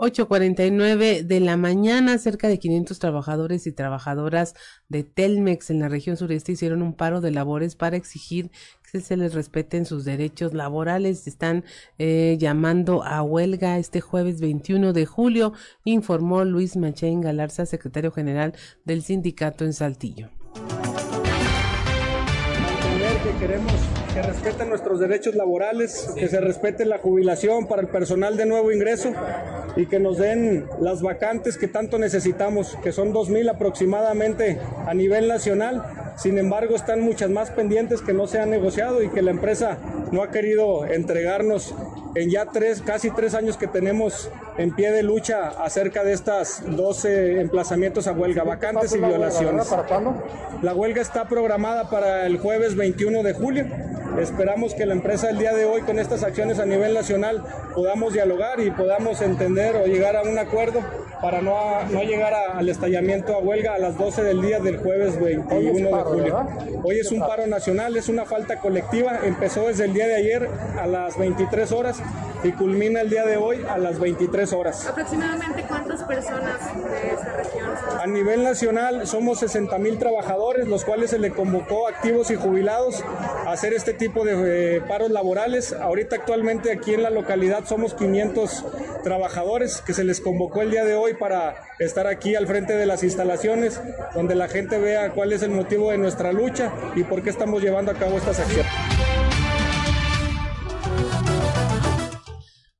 8.49 0.00 1.24
de 1.24 1.40
la 1.40 1.58
mañana, 1.58 2.16
cerca 2.16 2.48
de 2.48 2.58
500 2.58 2.98
trabajadores 2.98 3.66
y 3.66 3.72
trabajadoras 3.72 4.54
de 4.88 5.04
Telmex 5.04 5.68
en 5.68 5.80
la 5.80 5.90
región 5.90 6.16
sureste 6.16 6.52
hicieron 6.52 6.80
un 6.80 6.94
paro 6.94 7.20
de 7.20 7.30
labores 7.30 7.76
para 7.76 7.98
exigir 7.98 8.50
que 8.90 9.00
se 9.00 9.16
les 9.16 9.34
respeten 9.34 9.86
sus 9.86 10.04
derechos 10.04 10.54
laborales. 10.54 11.26
Están 11.26 11.64
eh, 11.98 12.36
llamando 12.38 13.02
a 13.04 13.22
huelga 13.22 13.78
este 13.78 14.00
jueves 14.00 14.40
21 14.40 14.92
de 14.92 15.06
julio, 15.06 15.52
informó 15.84 16.44
Luis 16.44 16.76
Machén 16.76 17.20
Galarza, 17.20 17.66
secretario 17.66 18.10
general 18.10 18.54
del 18.84 19.02
sindicato 19.02 19.64
en 19.64 19.72
Saltillo. 19.72 20.30
que 23.22 23.38
queremos 23.38 23.74
que 24.14 24.22
respeten 24.22 24.68
nuestros 24.68 24.98
derechos 24.98 25.34
laborales, 25.34 26.12
que 26.16 26.26
se 26.26 26.40
respete 26.40 26.84
la 26.84 26.98
jubilación 26.98 27.66
para 27.66 27.82
el 27.82 27.88
personal 27.88 28.36
de 28.36 28.46
nuevo 28.46 28.72
ingreso 28.72 29.12
y 29.76 29.86
que 29.86 30.00
nos 30.00 30.18
den 30.18 30.66
las 30.80 31.00
vacantes 31.00 31.56
que 31.56 31.68
tanto 31.68 31.98
necesitamos, 31.98 32.76
que 32.82 32.92
son 32.92 33.12
2.000 33.12 33.50
aproximadamente 33.50 34.58
a 34.86 34.94
nivel 34.94 35.28
nacional. 35.28 35.99
Sin 36.16 36.38
embargo, 36.38 36.76
están 36.76 37.00
muchas 37.00 37.30
más 37.30 37.50
pendientes 37.50 38.02
que 38.02 38.12
no 38.12 38.26
se 38.26 38.38
han 38.38 38.50
negociado 38.50 39.02
y 39.02 39.08
que 39.08 39.22
la 39.22 39.30
empresa 39.30 39.78
no 40.12 40.22
ha 40.22 40.30
querido 40.30 40.84
entregarnos 40.84 41.74
en 42.14 42.30
ya 42.30 42.46
tres, 42.46 42.82
casi 42.82 43.10
tres 43.10 43.34
años 43.34 43.56
que 43.56 43.66
tenemos 43.66 44.30
en 44.58 44.74
pie 44.74 44.90
de 44.90 45.02
lucha 45.02 45.48
acerca 45.48 46.02
de 46.04 46.12
estas 46.12 46.62
12 46.66 47.40
emplazamientos 47.40 48.06
a 48.06 48.12
huelga, 48.12 48.42
vacantes 48.44 48.94
y 48.94 48.98
violaciones. 48.98 49.68
¿Para 49.68 49.84
cuándo? 49.84 50.22
La 50.62 50.74
huelga 50.74 51.00
está 51.00 51.28
programada 51.28 51.88
para 51.88 52.26
el 52.26 52.38
jueves 52.38 52.76
21 52.76 53.22
de 53.22 53.32
julio. 53.32 53.66
Esperamos 54.18 54.74
que 54.74 54.86
la 54.86 54.94
empresa 54.94 55.30
el 55.30 55.38
día 55.38 55.54
de 55.54 55.64
hoy 55.64 55.82
con 55.82 55.98
estas 55.98 56.24
acciones 56.24 56.58
a 56.58 56.66
nivel 56.66 56.94
nacional 56.94 57.44
podamos 57.74 58.12
dialogar 58.12 58.60
y 58.60 58.70
podamos 58.70 59.22
entender 59.22 59.76
o 59.76 59.86
llegar 59.86 60.16
a 60.16 60.22
un 60.22 60.38
acuerdo 60.38 60.80
para 61.20 61.40
no, 61.40 61.82
no 61.90 62.02
llegar 62.02 62.34
al 62.34 62.68
estallamiento 62.68 63.34
a 63.34 63.38
huelga 63.38 63.74
a 63.74 63.78
las 63.78 63.96
12 63.96 64.22
del 64.22 64.42
día 64.42 64.58
del 64.60 64.78
jueves 64.78 65.20
21 65.20 65.96
de 65.96 66.02
julio. 66.02 66.46
Hoy 66.82 66.98
es 66.98 67.10
un 67.12 67.20
paro 67.20 67.46
nacional, 67.46 67.96
es 67.96 68.08
una 68.08 68.24
falta 68.24 68.56
colectiva, 68.58 69.20
empezó 69.24 69.68
desde 69.68 69.84
el 69.84 69.94
día 69.94 70.06
de 70.06 70.16
ayer 70.16 70.48
a 70.78 70.86
las 70.86 71.18
23 71.18 71.72
horas 71.72 72.02
y 72.42 72.52
culmina 72.52 73.02
el 73.02 73.10
día 73.10 73.26
de 73.26 73.36
hoy 73.36 73.64
a 73.68 73.76
las 73.76 73.98
23 73.98 74.52
horas. 74.52 74.86
¿Aproximadamente 74.86 75.64
cuántas 75.68 76.02
personas 76.04 76.58
de 76.74 77.14
esta 77.14 77.36
región? 77.36 77.68
A 78.00 78.06
nivel 78.06 78.42
nacional 78.42 79.06
somos 79.06 79.40
60 79.40 79.76
mil 79.78 79.98
trabajadores, 79.98 80.66
los 80.66 80.84
cuales 80.84 81.10
se 81.10 81.18
le 81.18 81.30
convocó 81.30 81.88
activos 81.88 82.30
y 82.30 82.36
jubilados 82.36 83.04
a 83.46 83.52
hacer 83.52 83.74
este 83.74 83.92
tipo 83.92 84.24
de 84.24 84.76
eh, 84.76 84.80
paros 84.80 85.10
laborales. 85.10 85.74
Ahorita 85.74 86.16
actualmente 86.16 86.72
aquí 86.72 86.94
en 86.94 87.02
la 87.02 87.10
localidad 87.10 87.64
somos 87.66 87.94
500 87.94 88.64
trabajadores 89.02 89.82
que 89.82 89.92
se 89.92 90.04
les 90.04 90.20
convocó 90.20 90.62
el 90.62 90.70
día 90.70 90.84
de 90.84 90.94
hoy 90.94 91.09
para 91.14 91.56
estar 91.78 92.06
aquí 92.06 92.34
al 92.34 92.46
frente 92.46 92.74
de 92.74 92.86
las 92.86 93.02
instalaciones, 93.02 93.80
donde 94.14 94.34
la 94.34 94.48
gente 94.48 94.78
vea 94.78 95.10
cuál 95.10 95.32
es 95.32 95.42
el 95.42 95.50
motivo 95.50 95.90
de 95.90 95.98
nuestra 95.98 96.32
lucha 96.32 96.72
y 96.94 97.04
por 97.04 97.22
qué 97.22 97.30
estamos 97.30 97.62
llevando 97.62 97.92
a 97.92 97.94
cabo 97.94 98.16
estas 98.16 98.40
acciones. 98.40 98.70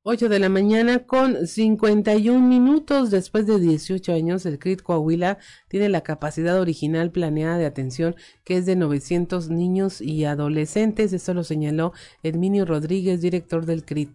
8 0.03 0.29
de 0.29 0.39
la 0.39 0.49
mañana 0.49 1.05
con 1.05 1.45
51 1.45 2.45
minutos 2.45 3.11
después 3.11 3.45
de 3.45 3.59
18 3.59 4.13
años, 4.13 4.47
el 4.47 4.57
CRIT 4.57 4.81
Coahuila 4.81 5.37
tiene 5.67 5.89
la 5.89 6.01
capacidad 6.01 6.59
original 6.59 7.11
planeada 7.11 7.59
de 7.59 7.67
atención 7.67 8.15
que 8.43 8.57
es 8.57 8.65
de 8.65 8.75
900 8.75 9.49
niños 9.49 10.01
y 10.01 10.25
adolescentes. 10.25 11.13
Esto 11.13 11.35
lo 11.35 11.43
señaló 11.43 11.93
Herminio 12.23 12.65
Rodríguez, 12.65 13.21
director 13.21 13.67
del 13.67 13.85
CRIT. 13.85 14.11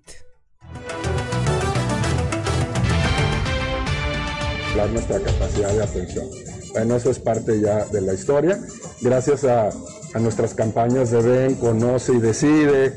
Nuestra 4.85 5.19
capacidad 5.21 5.73
de 5.73 5.83
atención. 5.83 6.27
Bueno, 6.73 6.97
eso 6.97 7.11
es 7.11 7.19
parte 7.19 7.59
ya 7.59 7.87
de 7.87 8.03
la 8.03 8.13
historia. 8.13 8.61
Gracias 9.01 9.45
a, 9.45 9.71
a 10.13 10.19
nuestras 10.19 10.53
campañas 10.53 11.11
de 11.11 11.23
ven, 11.23 11.55
conoce 11.55 12.13
y 12.13 12.19
decide, 12.19 12.93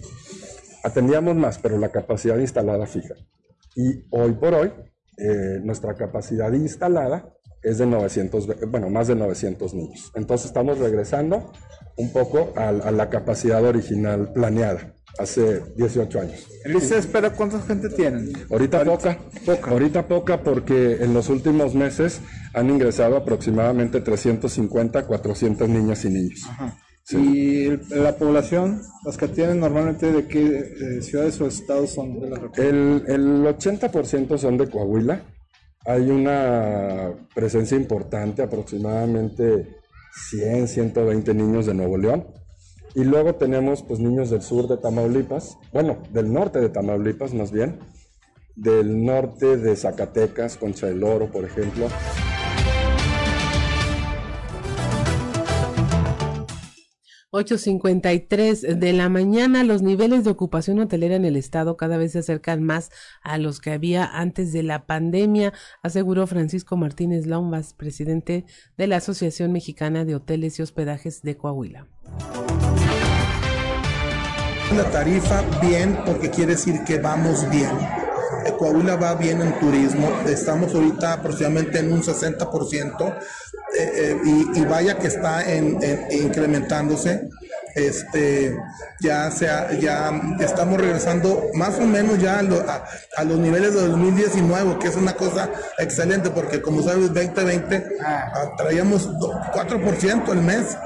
Atendíamos 0.85 1.35
más, 1.35 1.59
pero 1.59 1.77
la 1.79 1.89
capacidad 1.89 2.39
instalada 2.39 2.87
fija. 2.87 3.15
Y 3.75 4.05
hoy 4.11 4.35
por 4.35 4.55
hoy, 4.55 4.73
eh, 5.19 5.59
nuestra 5.65 5.95
capacidad 5.95 6.53
instalada 6.53 7.29
es 7.61 7.79
de 7.79 7.87
900, 7.87 8.71
bueno, 8.71 8.89
más 8.89 9.09
de 9.09 9.17
900 9.17 9.75
niños. 9.75 10.13
Entonces 10.15 10.47
estamos 10.47 10.79
regresando 10.79 11.51
un 11.97 12.13
poco 12.13 12.53
a, 12.55 12.69
a 12.69 12.93
la 12.93 13.11
capacidad 13.11 13.65
original 13.65 14.33
planeada 14.33 14.95
hace 15.19 15.62
18 15.77 16.21
años. 16.21 16.47
¿Dices, 16.65 17.09
pero 17.11 17.33
cuánta 17.35 17.61
gente 17.61 17.89
tienen? 17.91 18.33
Ahorita, 18.51 18.85
poca, 18.85 19.19
poca, 19.45 19.71
ahorita 19.71 20.09
poca 20.09 20.43
porque 20.43 20.97
en 21.01 21.15
los 21.15 21.29
últimos 21.29 21.75
meses 21.75 22.21
han 22.53 22.71
ingresado 22.71 23.17
aproximadamente 23.17 24.01
350, 24.01 25.07
400 25.07 25.69
niñas 25.69 26.05
y 26.05 26.11
niños. 26.11 26.43
Ajá. 26.49 26.77
¿Y 27.11 27.69
la 27.95 28.17
población, 28.17 28.81
las 29.05 29.19
que 29.19 29.29
tienen 29.29 29.61
normalmente 29.61 30.11
de 30.11 30.27
qué 30.27 30.47
eh, 30.47 31.03
ciudades 31.03 31.39
o 31.41 31.47
estados 31.47 31.91
son 31.91 32.19
de 32.19 32.31
la 32.31 32.37
República? 32.37 32.62
El, 32.62 33.05
el 33.07 33.45
80% 33.45 34.39
son 34.39 34.57
de 34.57 34.71
Coahuila. 34.71 35.23
Hay 35.85 36.09
una 36.09 37.12
presencia 37.35 37.77
importante, 37.77 38.43
aproximadamente 38.43 39.81
100, 40.31 40.69
120 40.69 41.35
niños 41.35 41.67
de 41.67 41.75
Nuevo 41.75 41.99
León. 41.99 42.27
Y 42.95 43.03
luego 43.03 43.35
tenemos 43.35 43.83
pues 43.83 43.99
niños 43.99 44.31
del 44.31 44.43
sur 44.43 44.69
de 44.69 44.77
Tamaulipas, 44.77 45.59
bueno, 45.73 45.99
del 46.13 46.33
norte 46.33 46.61
de 46.61 46.69
Tamaulipas 46.69 47.35
más 47.35 47.51
bien, 47.51 47.79
del 48.55 49.05
norte 49.05 49.57
de 49.57 49.75
Zacatecas, 49.75 50.57
Concha 50.57 50.87
del 50.87 51.03
Oro, 51.03 51.27
por 51.27 51.45
ejemplo. 51.45 51.89
8.53 57.33 58.77
de 58.77 58.93
la 58.93 59.09
mañana, 59.09 59.65
los 59.65 59.83
niveles 59.83 60.23
de 60.23 60.31
ocupación 60.31 60.79
hotelera 60.79 61.17
en 61.17 61.25
el 61.25 61.35
estado 61.35 61.77
cada 61.77 61.97
vez 61.97 62.13
se 62.13 62.21
acercan 62.21 62.63
más 62.63 62.91
a 63.25 63.39
los 63.39 63.59
que 63.59 63.73
había 63.73 64.05
antes 64.05 64.53
de 64.53 64.63
la 64.63 64.87
pandemia, 64.87 65.53
aseguró 65.83 66.29
Francisco 66.29 66.77
Martínez 66.77 67.27
Lombas, 67.27 67.75
presidente 67.75 68.45
de 68.77 68.87
la 68.87 68.99
Asociación 68.99 69.51
Mexicana 69.51 70.05
de 70.05 70.15
Hoteles 70.15 70.61
y 70.61 70.63
Hospedajes 70.63 71.23
de 71.23 71.37
Coahuila 71.37 71.89
la 74.77 74.91
tarifa 74.91 75.43
bien 75.61 75.99
porque 76.05 76.31
quiere 76.31 76.53
decir 76.53 76.83
que 76.85 76.99
vamos 76.99 77.49
bien. 77.51 77.70
Coahuila 78.59 78.97
va 78.97 79.14
bien 79.14 79.41
en 79.41 79.59
turismo, 79.59 80.09
estamos 80.27 80.75
ahorita 80.75 81.14
aproximadamente 81.14 81.79
en 81.79 81.93
un 81.93 82.03
60% 82.03 83.14
eh, 83.79 84.16
y, 84.55 84.64
vaya 84.64 84.99
que 84.99 85.09
está 85.09 85.51
en, 85.51 85.79
incrementándose. 86.11 87.29
Este, 87.75 88.57
ya, 89.01 89.31
sea, 89.33 89.72
ya 89.72 90.12
estamos 90.39 90.81
regresando 90.81 91.51
más 91.55 91.77
o 91.79 91.83
menos 91.83 92.20
ya 92.20 92.39
a, 92.39 93.25
los 93.25 93.39
niveles 93.39 93.75
de 93.75 93.89
2019, 93.89 94.79
que 94.79 94.89
es 94.89 94.97
una 94.97 95.14
cosa 95.14 95.51
excelente, 95.79 96.31
porque 96.31 96.62
como 96.62 96.83
sabes, 96.83 97.12
2020 97.12 97.85
ah, 98.05 98.53
traíamos 98.57 99.09
4% 99.09 100.29
al 100.29 100.43
mes, 100.43 100.77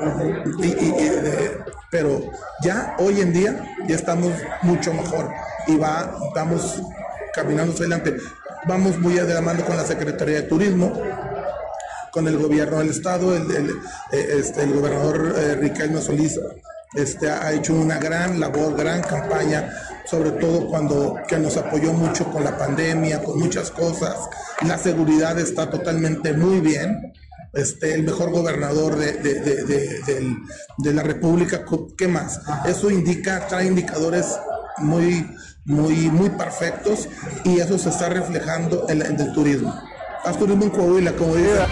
pero 1.91 2.23
ya 2.63 2.97
hoy 2.99 3.21
en 3.21 3.33
día 3.33 3.75
ya 3.87 3.95
estamos 3.95 4.33
mucho 4.63 4.93
mejor. 4.95 5.31
Y 5.67 5.77
va, 5.77 6.17
vamos 6.35 6.81
caminando 7.35 7.73
hacia 7.73 7.85
adelante. 7.85 8.17
Vamos 8.67 8.99
muy 8.99 9.19
adelante 9.19 9.63
con 9.65 9.77
la 9.77 9.85
Secretaría 9.85 10.37
de 10.37 10.43
Turismo, 10.43 10.93
con 12.11 12.27
el 12.27 12.39
gobierno 12.39 12.79
del 12.79 12.91
estado, 12.91 13.37
el, 13.37 13.51
el, 13.55 13.71
eh, 14.13 14.39
este, 14.41 14.63
el 14.63 14.73
gobernador 14.73 15.35
eh, 15.37 15.55
Riquelme 15.55 16.01
Solís 16.01 16.39
este, 16.95 17.31
ha 17.31 17.53
hecho 17.53 17.75
una 17.75 17.99
gran 17.99 18.41
labor, 18.41 18.77
gran 18.77 19.03
campaña, 19.03 19.71
sobre 20.05 20.31
todo 20.33 20.67
cuando 20.67 21.19
que 21.29 21.39
nos 21.39 21.57
apoyó 21.57 21.93
mucho 21.93 22.25
con 22.31 22.45
la 22.45 22.57
pandemia, 22.57 23.23
con 23.23 23.39
muchas 23.39 23.71
cosas. 23.71 24.17
La 24.67 24.79
seguridad 24.79 25.39
está 25.39 25.71
totalmente 25.71 26.33
muy 26.33 26.61
bien. 26.61 27.13
Este, 27.53 27.95
el 27.95 28.03
mejor 28.03 28.31
gobernador 28.31 28.97
de, 28.97 29.13
de, 29.15 29.35
de, 29.65 30.37
de, 30.79 30.93
la 30.93 31.03
República, 31.03 31.65
¿qué 31.97 32.07
más? 32.07 32.41
Eso 32.67 32.91
indica, 32.91 33.47
trae 33.49 33.67
indicadores 33.67 34.39
muy, 34.79 35.27
muy, 35.65 36.11
muy 36.11 36.31
perfectos 36.31 37.09
y 37.45 37.59
eso 37.59 37.79
se 37.79 37.89
está 37.89 38.11
reflejando 38.11 38.87
en, 38.89 39.03
el 39.03 39.33
turismo. 39.33 39.75
Haz 40.25 40.39
turismo 40.39 40.65
en 40.65 40.71
Coahuila, 40.71 41.13
como 41.13 41.37
dice. 41.37 41.65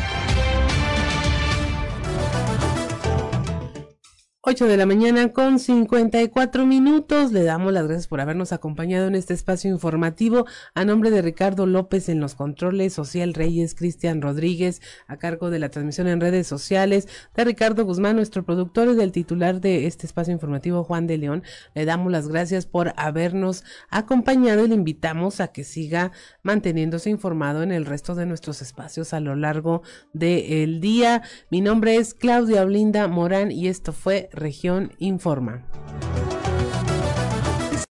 8 4.49 4.69
de 4.69 4.77
la 4.77 4.87
mañana 4.87 5.33
con 5.33 5.59
54 5.59 6.67
minutos. 6.67 7.33
Le 7.33 7.43
damos 7.43 7.73
las 7.73 7.89
gracias 7.89 8.07
por 8.07 8.21
habernos 8.21 8.53
acompañado 8.53 9.09
en 9.09 9.17
este 9.17 9.35
espacio 9.35 9.73
informativo. 9.73 10.47
A 10.73 10.85
nombre 10.85 11.11
de 11.11 11.21
Ricardo 11.21 11.67
López 11.67 12.09
en 12.09 12.21
los 12.21 12.37
controles, 12.37 12.93
Social 12.93 13.35
Reyes, 13.35 13.75
Cristian 13.75 14.23
Rodríguez, 14.23 14.83
a 15.09 15.17
cargo 15.17 15.51
de 15.51 15.59
la 15.59 15.71
transmisión 15.71 16.07
en 16.07 16.21
redes 16.21 16.47
sociales, 16.47 17.09
de 17.35 17.43
Ricardo 17.43 17.85
Guzmán, 17.85 18.15
nuestro 18.15 18.45
productor 18.45 18.87
y 18.91 18.95
del 18.95 19.11
titular 19.11 19.61
de 19.61 19.89
este 19.89 20.07
espacio 20.07 20.33
informativo, 20.33 20.85
Juan 20.85 21.09
de 21.09 21.19
León. 21.19 21.43
Le 21.75 21.85
damos 21.85 22.13
las 22.13 22.29
gracias 22.29 22.67
por 22.67 22.93
habernos 22.97 23.65
acompañado 23.91 24.65
y 24.65 24.69
le 24.69 24.77
invitamos 24.77 25.41
a 25.41 25.49
que 25.49 25.65
siga 25.65 26.13
manteniéndose 26.45 27.11
informado 27.11 27.65
en 27.65 27.73
el 27.73 27.85
resto 27.85 28.15
de 28.15 28.27
nuestros 28.27 28.63
espacios 28.63 29.13
a 29.13 29.19
lo 29.19 29.35
largo 29.35 29.83
del 30.13 30.81
día. 30.81 31.23
Mi 31.51 31.61
nombre 31.61 31.97
es 31.97 32.15
Claudia 32.15 32.63
Olinda 32.63 33.09
Morán 33.09 33.51
y 33.51 33.67
esto 33.67 33.93
fue 33.93 34.29
región 34.37 34.93
informa. 34.99 35.65